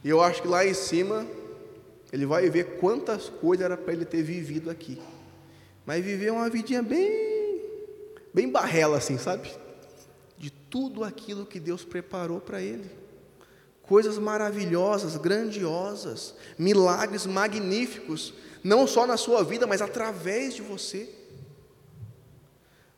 [0.03, 1.25] E eu acho que lá em cima
[2.11, 5.01] ele vai ver quantas coisas era para ele ter vivido aqui.
[5.85, 7.37] Mas viver uma vidinha bem
[8.33, 9.51] bem barrela assim, sabe?
[10.37, 12.89] De tudo aquilo que Deus preparou para ele.
[13.81, 18.33] Coisas maravilhosas, grandiosas, milagres magníficos,
[18.63, 21.09] não só na sua vida, mas através de você.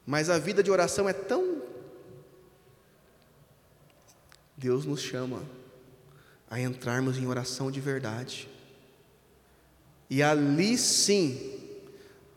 [0.06, 1.62] Mas a vida de oração é tão
[4.60, 5.42] Deus nos chama
[6.50, 8.50] a entrarmos em oração de verdade.
[10.10, 11.60] E ali sim,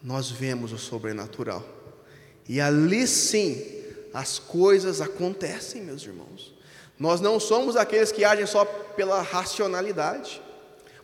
[0.03, 1.65] nós vemos o sobrenatural.
[2.49, 6.53] E ali sim, as coisas acontecem, meus irmãos.
[6.99, 10.43] Nós não somos aqueles que agem só pela racionalidade.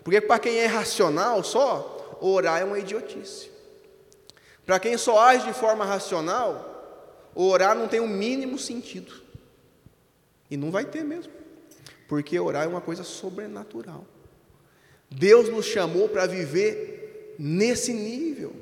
[0.04, 3.50] Porque para quem é racional só, orar é uma idiotice.
[4.66, 9.12] Para quem só age de forma racional, orar não tem o mínimo sentido.
[10.50, 11.32] E não vai ter mesmo.
[12.06, 14.04] Porque orar é uma coisa sobrenatural.
[15.10, 18.52] Deus nos chamou para viver nesse nível.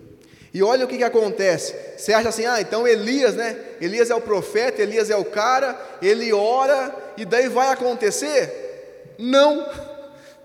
[0.52, 1.74] E olha o que, que acontece.
[1.98, 3.58] Você acha assim, ah, então Elias, né?
[3.80, 9.14] Elias é o profeta, Elias é o cara, ele ora e daí vai acontecer?
[9.18, 9.68] Não,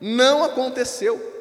[0.01, 1.31] não aconteceu.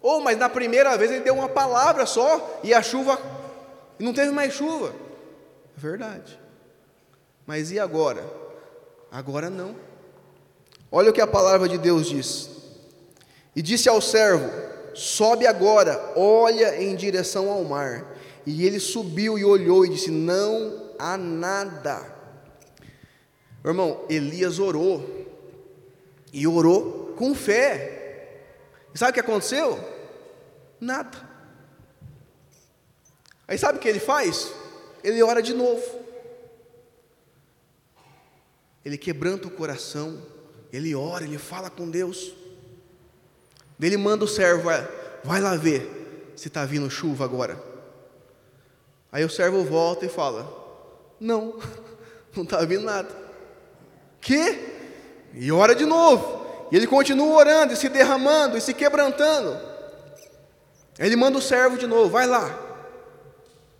[0.00, 3.20] Ou, oh, mas na primeira vez ele deu uma palavra só e a chuva,
[3.98, 4.92] não teve mais chuva.
[5.76, 6.38] É verdade.
[7.46, 8.24] Mas e agora?
[9.10, 9.76] Agora não.
[10.90, 12.55] Olha o que a palavra de Deus diz.
[13.56, 14.48] E disse ao servo:
[14.94, 18.14] Sobe agora, olha em direção ao mar.
[18.44, 22.14] E ele subiu e olhou e disse: Não há nada.
[23.64, 25.26] Meu irmão, Elias orou.
[26.30, 28.42] E orou com fé.
[28.94, 29.82] E sabe o que aconteceu?
[30.78, 31.26] Nada.
[33.48, 34.52] Aí sabe o que ele faz?
[35.02, 36.06] Ele ora de novo
[38.86, 40.22] ele quebranta o coração,
[40.72, 42.32] ele ora, ele fala com Deus.
[43.80, 44.70] Ele manda o servo,
[45.22, 47.62] vai, lá ver se está vindo chuva agora.
[49.12, 50.46] Aí o servo volta e fala:
[51.20, 51.58] Não,
[52.34, 53.08] não está vindo nada.
[54.20, 54.74] Que?
[55.34, 56.46] E ora de novo.
[56.72, 59.56] E ele continua orando, e se derramando, e se quebrantando.
[60.98, 62.58] Ele manda o servo de novo, vai lá.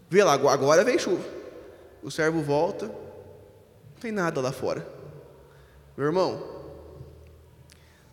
[0.08, 1.24] Vê lá, agora vem chuva.
[2.02, 4.86] O servo volta, não tem nada lá fora.
[5.96, 6.42] Meu irmão,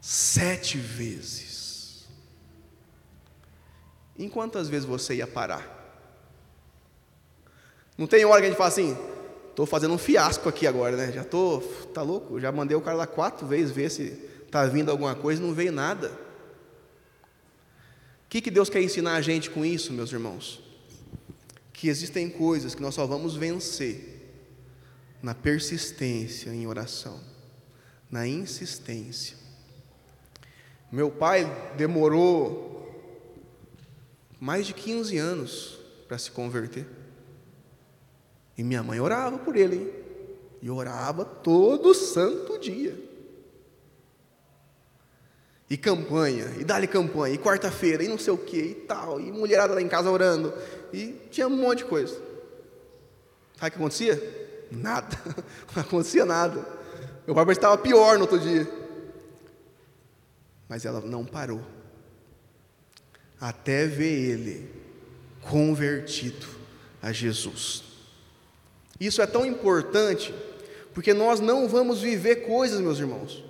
[0.02, 1.53] sete vezes.
[4.18, 5.82] Em quantas vezes você ia parar?
[7.98, 8.98] Não tem hora que a gente fala assim,
[9.50, 11.12] estou fazendo um fiasco aqui agora, né?
[11.12, 11.62] Já estou,
[11.94, 12.40] tá louco?
[12.40, 15.72] Já mandei o cara lá quatro vezes ver se está vindo alguma coisa, não veio
[15.72, 16.10] nada.
[18.26, 20.64] O que, que Deus quer ensinar a gente com isso, meus irmãos?
[21.84, 24.32] que existem coisas que nós só vamos vencer
[25.22, 27.20] na persistência em oração,
[28.10, 29.36] na insistência.
[30.90, 31.46] Meu pai
[31.76, 32.73] demorou
[34.44, 36.86] mais de 15 anos para se converter.
[38.58, 39.94] E minha mãe orava por ele, hein?
[40.62, 42.94] e orava todo santo dia.
[45.70, 49.32] E campanha, e dá-lhe campanha, e quarta-feira, e não sei o que, e tal, e
[49.32, 50.54] mulherada lá em casa orando,
[50.92, 52.14] e tinha um monte de coisa.
[53.58, 54.68] Sabe o que acontecia?
[54.70, 55.18] Nada,
[55.74, 56.68] não acontecia nada.
[57.26, 58.70] Meu pai estava pior no outro dia.
[60.68, 61.62] Mas ela não parou,
[63.44, 64.70] até ver ele
[65.42, 66.48] convertido
[67.02, 67.84] a Jesus.
[68.98, 70.34] Isso é tão importante,
[70.94, 73.44] porque nós não vamos viver coisas, meus irmãos,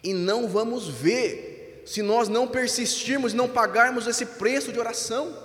[0.00, 5.36] e não vamos ver se nós não persistirmos, não pagarmos esse preço de oração.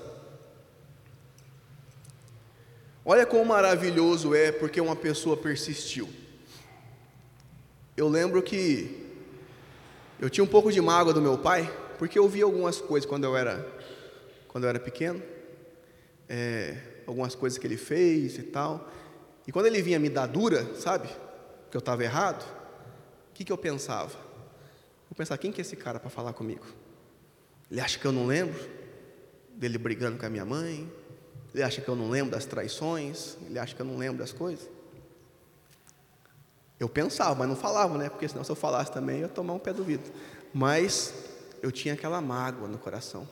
[3.03, 6.07] Olha quão maravilhoso é porque uma pessoa persistiu.
[7.97, 9.09] Eu lembro que
[10.19, 11.67] eu tinha um pouco de mágoa do meu pai,
[12.01, 13.63] porque eu vi algumas coisas quando eu era,
[14.47, 15.21] quando eu era pequeno,
[16.27, 16.75] é,
[17.05, 18.91] algumas coisas que ele fez e tal.
[19.45, 21.07] E quando ele vinha me dar dura, sabe,
[21.69, 22.41] que eu estava errado,
[23.29, 24.17] o que, que eu pensava?
[25.11, 26.65] Eu pensava, quem que é esse cara para falar comigo?
[27.69, 28.59] Ele acha que eu não lembro
[29.51, 30.91] dele brigando com a minha mãe?
[31.53, 33.37] Ele acha que eu não lembro das traições?
[33.45, 34.67] Ele acha que eu não lembro das coisas?
[36.79, 38.09] Eu pensava, mas não falava, né?
[38.09, 40.11] Porque senão se eu falasse também eu ia tomar um pé do vidro.
[40.51, 41.29] Mas
[41.61, 43.27] eu tinha aquela mágoa no coração.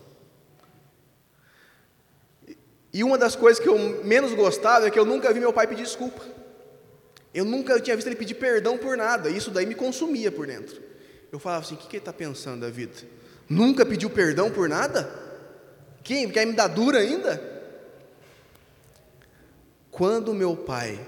[2.93, 5.67] E uma das coisas que eu menos gostava é que eu nunca vi meu pai
[5.67, 6.23] pedir desculpa.
[7.33, 9.29] Eu nunca tinha visto ele pedir perdão por nada.
[9.29, 10.81] Isso daí me consumia por dentro.
[11.31, 12.93] Eu falava assim: o que, que ele está pensando da vida?
[13.47, 15.09] Nunca pediu perdão por nada?
[16.03, 16.29] Quem?
[16.29, 17.41] Quer me dar dura ainda?
[19.91, 20.99] Quando meu pai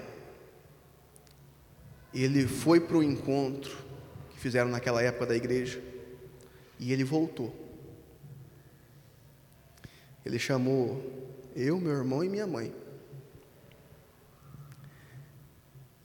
[2.14, 3.76] ele foi para o encontro
[4.30, 5.91] que fizeram naquela época da igreja
[6.82, 7.54] e ele voltou.
[10.26, 11.00] Ele chamou
[11.54, 12.74] eu, meu irmão e minha mãe.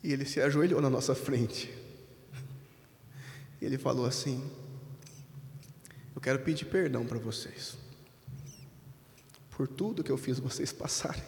[0.03, 1.75] E ele se ajoelhou na nossa frente.
[3.59, 4.47] E ele falou assim:
[6.13, 7.75] Eu quero pedir perdão para vocês,
[9.49, 11.23] por tudo que eu fiz vocês passarem.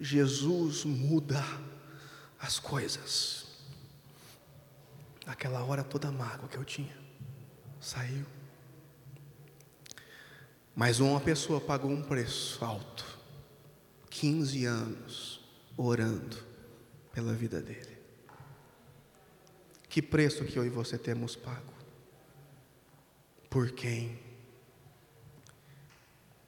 [0.00, 1.44] Jesus muda
[2.40, 3.41] as coisas.
[5.26, 6.96] Naquela hora toda a mágoa que eu tinha
[7.80, 8.24] saiu.
[10.74, 13.04] Mas uma pessoa pagou um preço alto.
[14.08, 15.40] 15 anos
[15.76, 16.36] orando
[17.12, 17.98] pela vida dele.
[19.88, 21.72] Que preço que eu e você temos pago?
[23.50, 24.18] Por quem?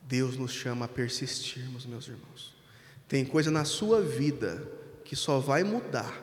[0.01, 2.55] Deus nos chama a persistirmos, meus irmãos.
[3.09, 4.67] Tem coisa na sua vida
[5.05, 6.23] que só vai mudar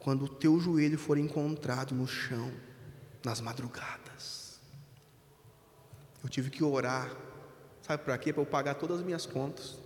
[0.00, 2.50] quando o teu joelho for encontrado no chão,
[3.24, 4.58] nas madrugadas.
[6.24, 7.14] Eu tive que orar,
[7.82, 8.32] sabe para quê?
[8.32, 9.78] Para eu pagar todas as minhas contas.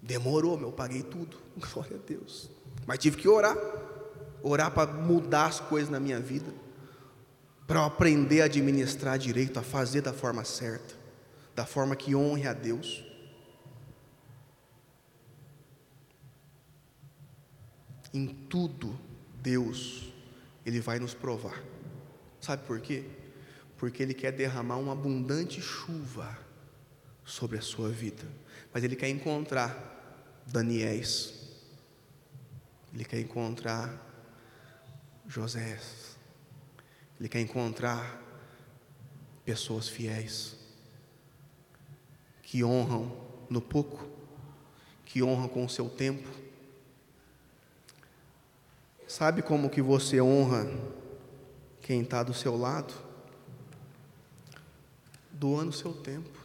[0.00, 2.48] Demorou, meu, eu paguei tudo, glória a Deus.
[2.86, 3.56] Mas tive que orar,
[4.42, 6.52] orar para mudar as coisas na minha vida,
[7.66, 10.94] para eu aprender a administrar direito, a fazer da forma certa,
[11.56, 13.04] da forma que honre a Deus.
[18.14, 18.96] Em tudo,
[19.42, 20.12] Deus,
[20.64, 21.60] Ele vai nos provar.
[22.40, 23.04] Sabe por quê?
[23.76, 26.38] Porque Ele quer derramar uma abundante chuva
[27.24, 28.22] sobre a sua vida.
[28.72, 31.34] Mas Ele quer encontrar Daniéis.
[32.94, 34.00] Ele quer encontrar
[35.26, 35.80] José.
[37.18, 38.22] Ele quer encontrar
[39.44, 40.56] pessoas fiéis
[42.44, 43.12] que honram
[43.50, 44.08] no pouco,
[45.04, 46.43] que honram com o seu tempo
[49.16, 50.66] Sabe como que você honra
[51.80, 52.92] quem está do seu lado?
[55.30, 56.36] Doando o seu tempo.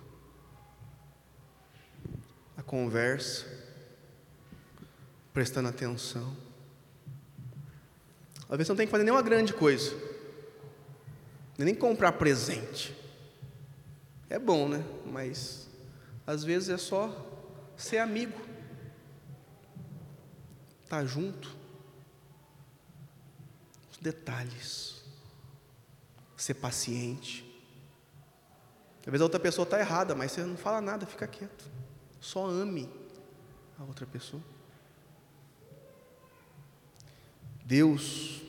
[2.56, 3.48] A conversa,
[5.34, 6.38] prestando atenção.
[8.48, 9.92] Às vezes não tem que fazer nenhuma grande coisa.
[11.58, 12.96] Nem comprar presente.
[14.30, 14.86] É bom, né?
[15.08, 15.68] Mas
[16.28, 17.26] às vezes é só
[17.76, 18.40] ser amigo.
[20.84, 21.58] Estar tá junto
[24.02, 25.02] detalhes.
[26.38, 27.46] Ser paciente.
[29.06, 31.66] Vezes a outra pessoa está errada, mas você não fala nada, fica quieto.
[32.20, 32.88] Só ame
[33.78, 34.42] a outra pessoa.
[37.66, 38.42] Deus,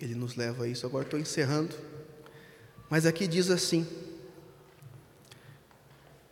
[0.00, 0.86] Ele nos leva a isso.
[0.86, 1.76] Agora estou encerrando.
[2.88, 3.86] Mas aqui diz assim: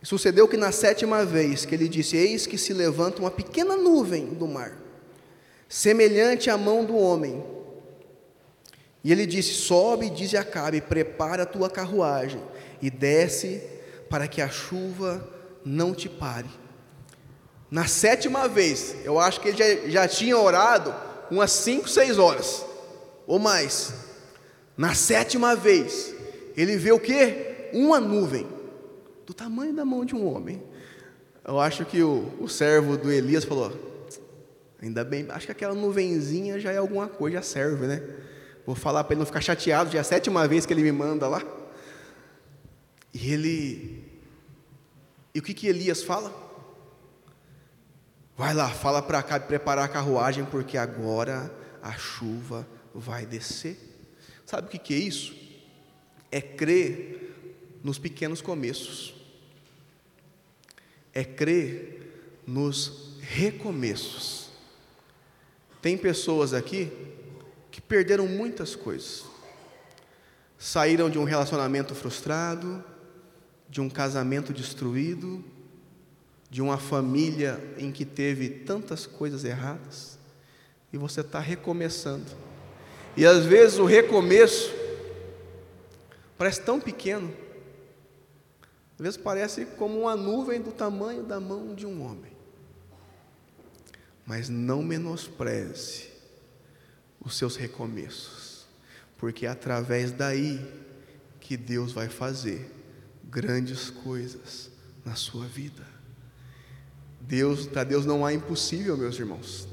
[0.01, 4.33] sucedeu que na sétima vez que ele disse: Eis que se levanta uma pequena nuvem
[4.33, 4.77] do mar,
[5.67, 7.43] semelhante à mão do homem.
[9.07, 12.41] E ele disse: Sobe, diz a Acabe, prepara a tua carruagem
[12.81, 13.63] e desce
[14.09, 15.25] para que a chuva
[15.63, 16.49] não te pare.
[17.71, 20.93] Na sétima vez, eu acho que ele já, já tinha orado
[21.31, 22.65] umas cinco, seis horas
[23.25, 23.93] ou mais.
[24.75, 26.13] Na sétima vez,
[26.57, 27.69] ele vê o que?
[27.71, 28.45] Uma nuvem
[29.25, 30.61] do tamanho da mão de um homem.
[31.45, 33.71] Eu acho que o, o servo do Elias falou:
[34.81, 38.03] ainda bem, acho que aquela nuvenzinha já é alguma coisa, já serve, né?
[38.67, 40.91] Vou falar para ele não ficar chateado, já é a sétima vez que ele me
[40.91, 41.41] manda lá.
[43.11, 44.05] E ele.
[45.33, 46.31] E o que, que Elias fala?
[48.37, 51.51] Vai lá, fala para cá preparar a carruagem, porque agora
[51.81, 53.75] a chuva vai descer.
[54.45, 55.35] Sabe o que, que é isso?
[56.31, 59.17] É crer nos pequenos começos
[61.17, 64.51] é crer nos recomeços.
[65.81, 66.91] Tem pessoas aqui
[67.77, 69.23] que perderam muitas coisas.
[70.57, 72.83] Saíram de um relacionamento frustrado,
[73.69, 75.45] de um casamento destruído,
[76.49, 80.17] de uma família em que teve tantas coisas erradas,
[80.91, 82.25] e você está recomeçando.
[83.15, 84.73] E às vezes o recomeço
[86.35, 87.31] parece tão pequeno,
[88.97, 92.31] às vezes parece como uma nuvem do tamanho da mão de um homem.
[94.25, 96.16] Mas não menospreze
[97.19, 98.65] os seus recomeços,
[99.17, 100.65] porque é através daí
[101.39, 102.71] que Deus vai fazer
[103.23, 104.69] grandes coisas
[105.05, 105.85] na sua vida.
[107.21, 109.67] Deus, para Deus não há impossível, meus irmãos.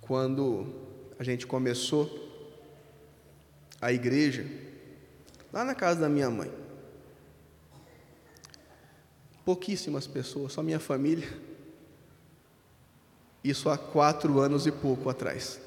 [0.00, 0.66] Quando
[1.18, 2.24] a gente começou
[3.80, 4.46] a igreja,
[5.52, 6.52] lá na casa da minha mãe,
[9.44, 11.45] pouquíssimas pessoas, só minha família.
[13.48, 15.60] Isso há quatro anos e pouco atrás.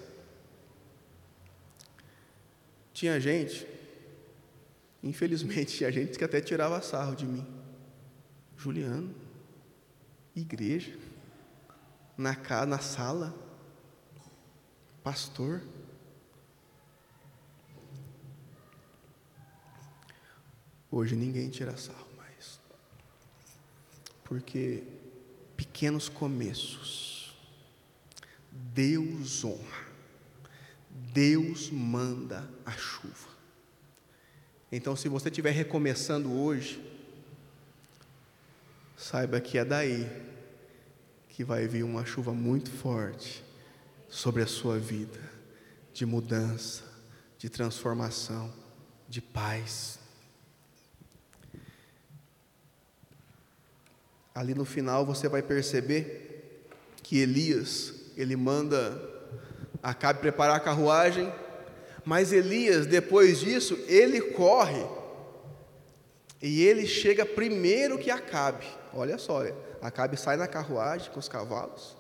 [2.94, 3.66] Tinha gente,
[5.02, 7.46] infelizmente, tinha gente que até tirava sarro de mim.
[8.58, 9.16] Juliano,
[10.36, 10.98] igreja,
[12.18, 13.34] na casa, na sala,
[15.02, 15.62] pastor.
[20.92, 22.10] Hoje ninguém tira sarro
[24.30, 24.84] porque
[25.58, 27.09] pequenos começos,
[28.74, 29.88] Deus honra,
[31.14, 33.30] Deus manda a chuva.
[34.72, 36.84] Então, se você estiver recomeçando hoje,
[38.96, 40.08] saiba que é daí
[41.30, 43.44] que vai vir uma chuva muito forte
[44.08, 45.20] sobre a sua vida,
[45.94, 46.84] de mudança,
[47.38, 48.54] de transformação,
[49.08, 50.00] de paz.
[54.40, 56.66] ali no final você vai perceber
[57.04, 59.00] que Elias, ele manda
[59.82, 61.34] Acabe preparar a carruagem,
[62.04, 64.86] mas Elias, depois disso, ele corre
[66.42, 68.66] e ele chega primeiro que Acabe.
[68.94, 69.44] Olha só,
[69.82, 71.96] Acabe sai na carruagem com os cavalos,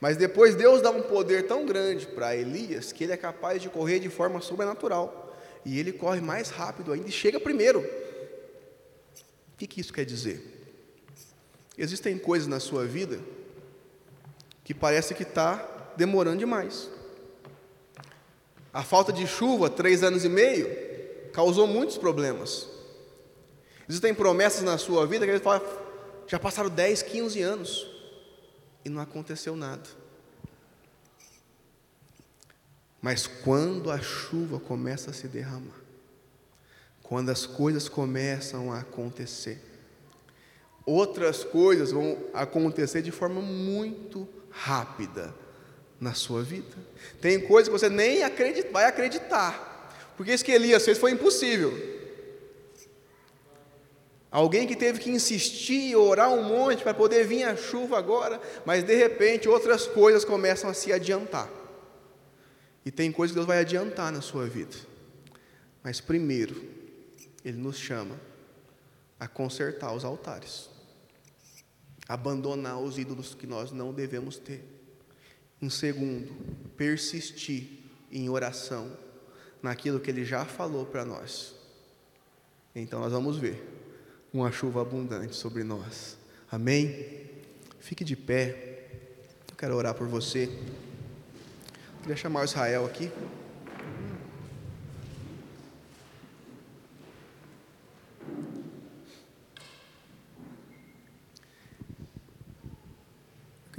[0.00, 3.70] mas depois Deus dá um poder tão grande para Elias que ele é capaz de
[3.70, 5.34] correr de forma sobrenatural.
[5.64, 7.80] E ele corre mais rápido ainda e chega primeiro.
[7.80, 10.42] O que, que isso quer dizer?
[11.78, 13.18] Existem coisas na sua vida
[14.64, 16.88] que parece que está demorando demais.
[18.72, 20.66] A falta de chuva, três anos e meio,
[21.32, 22.66] causou muitos problemas.
[23.88, 25.62] Existem promessas na sua vida que ele fala,
[26.26, 27.86] já passaram 10, 15 anos
[28.84, 29.88] e não aconteceu nada.
[33.00, 35.78] Mas quando a chuva começa a se derramar,
[37.02, 39.60] quando as coisas começam a acontecer,
[40.86, 45.34] outras coisas vão acontecer de forma muito rápida
[46.00, 46.76] na sua vida.
[47.20, 51.72] Tem coisas que você nem acredita, vai acreditar, porque isso que Elias fez foi impossível.
[54.30, 58.40] Alguém que teve que insistir e orar um monte para poder vir a chuva agora,
[58.64, 61.48] mas de repente outras coisas começam a se adiantar.
[62.84, 64.76] E tem coisas que Deus vai adiantar na sua vida.
[65.82, 66.62] Mas primeiro,
[67.44, 68.20] Ele nos chama
[69.20, 70.73] a consertar os altares
[72.08, 74.64] abandonar os ídolos que nós não devemos ter.
[75.60, 76.32] Em segundo,
[76.76, 77.80] persistir
[78.10, 78.96] em oração
[79.62, 81.54] naquilo que ele já falou para nós.
[82.74, 83.62] Então nós vamos ver
[84.32, 86.18] uma chuva abundante sobre nós.
[86.50, 87.30] Amém?
[87.80, 88.88] Fique de pé.
[89.50, 90.44] Eu quero orar por você.
[90.44, 93.10] Eu queria chamar o Israel aqui.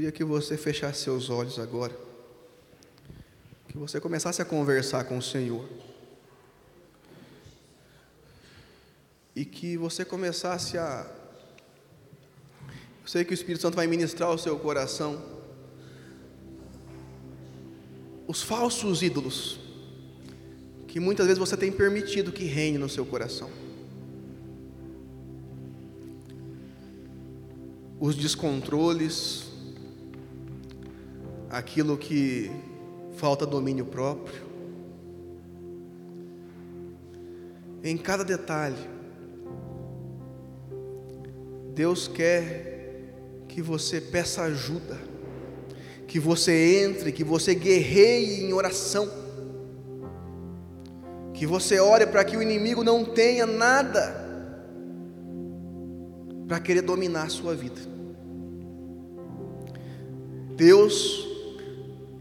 [0.06, 1.96] Queria que você fechasse seus olhos agora,
[3.68, 5.68] que você começasse a conversar com o Senhor.
[9.36, 11.10] E que você começasse a.
[13.02, 15.24] Eu sei que o Espírito Santo vai ministrar o seu coração.
[18.28, 19.60] Os falsos ídolos,
[20.88, 23.50] que muitas vezes você tem permitido que reine no seu coração.
[28.00, 29.45] Os descontroles,
[31.58, 32.52] aquilo que
[33.18, 34.44] falta domínio próprio.
[37.84, 38.90] Em cada detalhe,
[41.74, 43.14] Deus quer
[43.48, 45.00] que você peça ajuda,
[46.08, 49.26] que você entre, que você guerreie em oração
[51.36, 54.24] que você ore para que o inimigo não tenha nada
[56.48, 57.82] para querer dominar a sua vida.
[60.56, 61.25] Deus,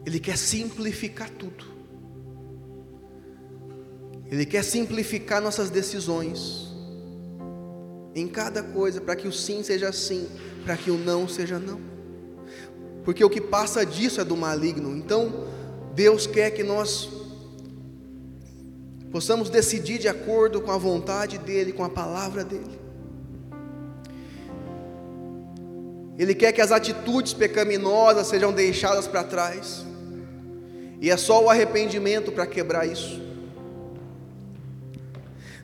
[0.07, 1.65] Ele quer simplificar tudo.
[4.31, 6.69] Ele quer simplificar nossas decisões
[8.15, 10.29] em cada coisa, para que o sim seja sim,
[10.65, 11.81] para que o não seja não.
[13.05, 14.97] Porque o que passa disso é do maligno.
[14.97, 15.47] Então,
[15.95, 17.09] Deus quer que nós
[19.11, 22.79] possamos decidir de acordo com a vontade dEle, com a palavra dEle.
[26.17, 29.85] Ele quer que as atitudes pecaminosas sejam deixadas para trás,
[31.05, 33.21] e é só o arrependimento para quebrar isso.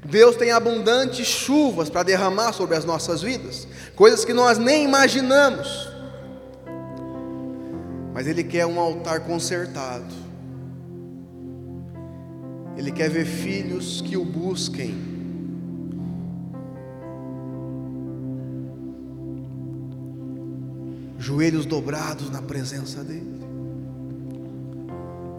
[0.04, 3.66] Deus tem abundantes chuvas para derramar sobre as nossas vidas,
[3.96, 5.88] coisas que nós nem imaginamos,
[8.12, 10.14] mas Ele quer um altar consertado,
[12.76, 14.94] ele quer ver filhos que o busquem.
[21.18, 23.49] Joelhos dobrados na presença dEle.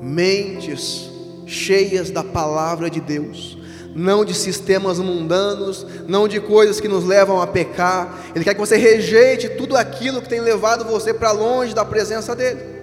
[0.02, 1.10] Mentes
[1.45, 3.58] cheias da palavra de Deus,
[3.93, 8.20] não de sistemas mundanos, não de coisas que nos levam a pecar.
[8.34, 12.36] Ele quer que você rejeite tudo aquilo que tem levado você para longe da presença
[12.36, 12.82] dEle.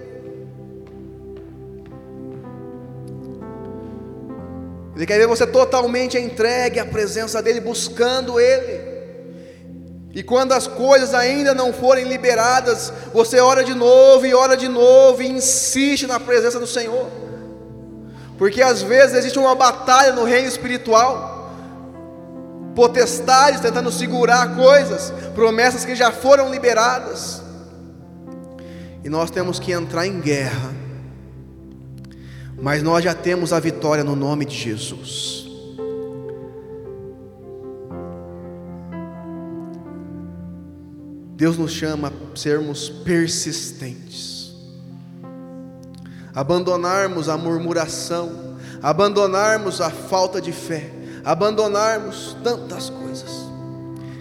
[4.95, 8.88] Ele quer ver você totalmente entregue à presença dEle, buscando Ele.
[10.13, 14.67] E quando as coisas ainda não forem liberadas, você ora de novo e ora de
[14.67, 17.07] novo e insiste na presença do Senhor.
[18.37, 21.51] Porque às vezes existe uma batalha no reino espiritual,
[22.75, 27.41] potestades tentando segurar coisas, promessas que já foram liberadas.
[29.03, 30.79] E nós temos que entrar em guerra
[32.61, 35.48] mas nós já temos a vitória no nome de Jesus.
[41.39, 44.53] Deus nos chama a sermos persistentes,
[46.35, 50.91] abandonarmos a murmuração, abandonarmos a falta de fé,
[51.23, 53.31] abandonarmos tantas coisas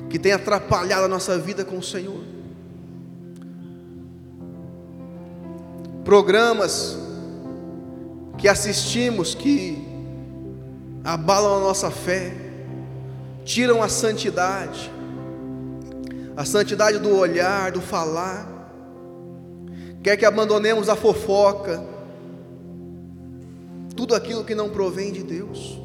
[0.08, 2.22] que têm atrapalhado a nossa vida com o Senhor.
[6.04, 6.96] Programas
[8.38, 9.84] que assistimos que
[11.02, 12.32] abalam a nossa fé,
[13.44, 14.88] tiram a santidade,
[16.38, 18.46] a santidade do olhar, do falar,
[20.04, 21.84] quer que abandonemos a fofoca,
[23.96, 25.80] tudo aquilo que não provém de Deus,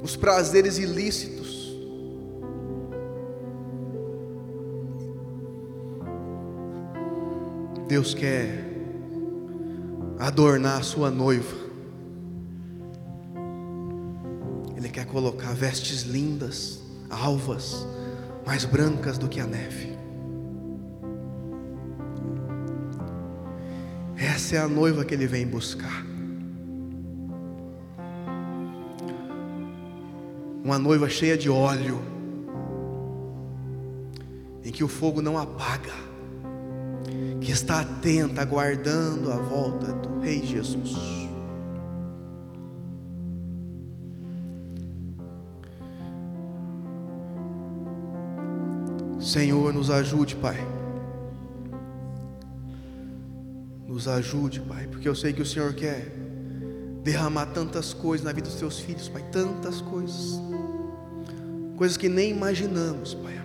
[0.00, 1.76] os prazeres ilícitos,
[7.88, 8.66] Deus quer
[10.16, 11.56] adornar a sua noiva.
[14.76, 16.78] Ele quer colocar vestes lindas,
[17.10, 17.84] alvas,
[18.48, 19.94] mais brancas do que a neve.
[24.16, 26.02] Essa é a noiva que ele vem buscar.
[30.64, 32.00] Uma noiva cheia de óleo,
[34.64, 35.92] em que o fogo não apaga
[37.42, 41.27] que está atenta, aguardando a volta do Rei Jesus.
[49.28, 50.56] Senhor, nos ajude, Pai.
[53.86, 56.12] Nos ajude, Pai, porque eu sei que o Senhor quer
[57.02, 60.40] derramar tantas coisas na vida dos teus filhos, Pai, tantas coisas,
[61.76, 63.38] coisas que nem imaginamos, Pai.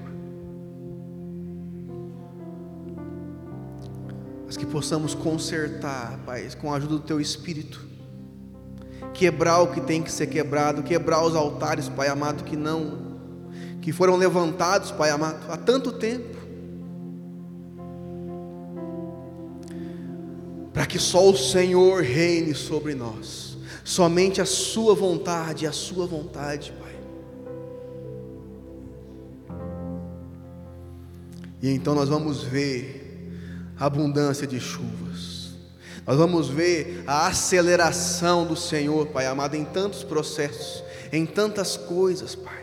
[4.63, 7.85] que possamos consertar, Pai, com a ajuda do Teu Espírito,
[9.13, 13.02] quebrar o que tem que ser quebrado, quebrar os altares, Pai amado, que não,
[13.83, 16.37] que foram levantados, Pai amado, há tanto tempo,
[20.71, 26.73] para que só o Senhor reine sobre nós, somente a Sua vontade, a Sua vontade,
[26.79, 26.93] Pai.
[31.61, 33.33] E então nós vamos ver
[33.77, 35.57] a abundância de chuvas,
[36.07, 40.81] nós vamos ver a aceleração do Senhor, Pai amado, em tantos processos,
[41.11, 42.62] em tantas coisas, Pai.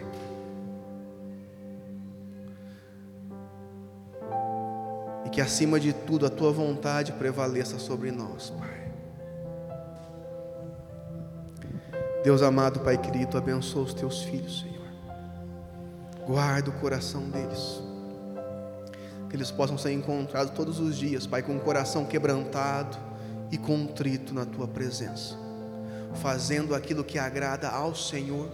[5.41, 8.93] Que acima de tudo a tua vontade prevaleça sobre nós, Pai.
[12.23, 14.85] Deus amado, Pai querido, abençoa os teus filhos, Senhor.
[16.27, 17.83] Guarda o coração deles.
[19.31, 22.99] Que eles possam ser encontrados todos os dias, Pai, com o coração quebrantado
[23.51, 25.39] e contrito na tua presença,
[26.17, 28.51] fazendo aquilo que agrada ao Senhor,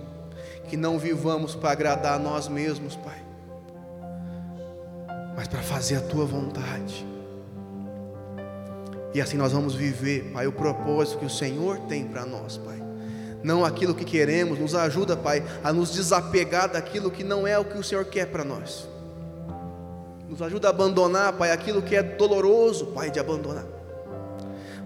[0.68, 3.25] que não vivamos para agradar a nós mesmos, Pai,
[5.36, 7.06] mas para fazer a tua vontade.
[9.12, 12.82] E assim nós vamos viver, Pai, o propósito que o Senhor tem para nós, Pai.
[13.42, 17.64] Não aquilo que queremos, nos ajuda, Pai, a nos desapegar daquilo que não é o
[17.64, 18.88] que o Senhor quer para nós.
[20.28, 23.64] Nos ajuda a abandonar, Pai, aquilo que é doloroso, Pai, de abandonar.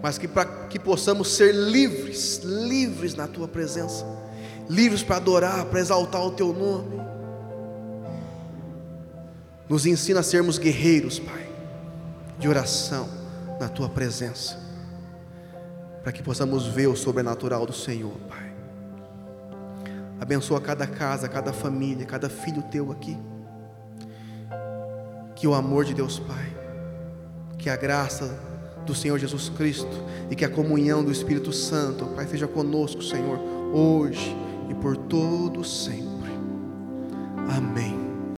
[0.03, 4.05] Mas que para que possamos ser livres, livres na tua presença,
[4.69, 7.10] livres para adorar, para exaltar o teu nome.
[9.71, 11.49] Nos ensina a sermos guerreiros, Pai,
[12.41, 13.09] de oração
[13.61, 14.59] na tua presença,
[16.03, 18.53] para que possamos ver o sobrenatural do Senhor, Pai.
[20.21, 23.17] Abençoa cada casa, cada família, cada filho teu aqui.
[25.37, 26.53] Que o amor de Deus Pai,
[27.57, 28.37] que a graça
[28.85, 33.39] do Senhor Jesus Cristo e que a comunhão do Espírito Santo, Pai, seja conosco, Senhor,
[33.73, 34.37] hoje
[34.69, 36.33] e por todo sempre.
[37.57, 38.00] Amém.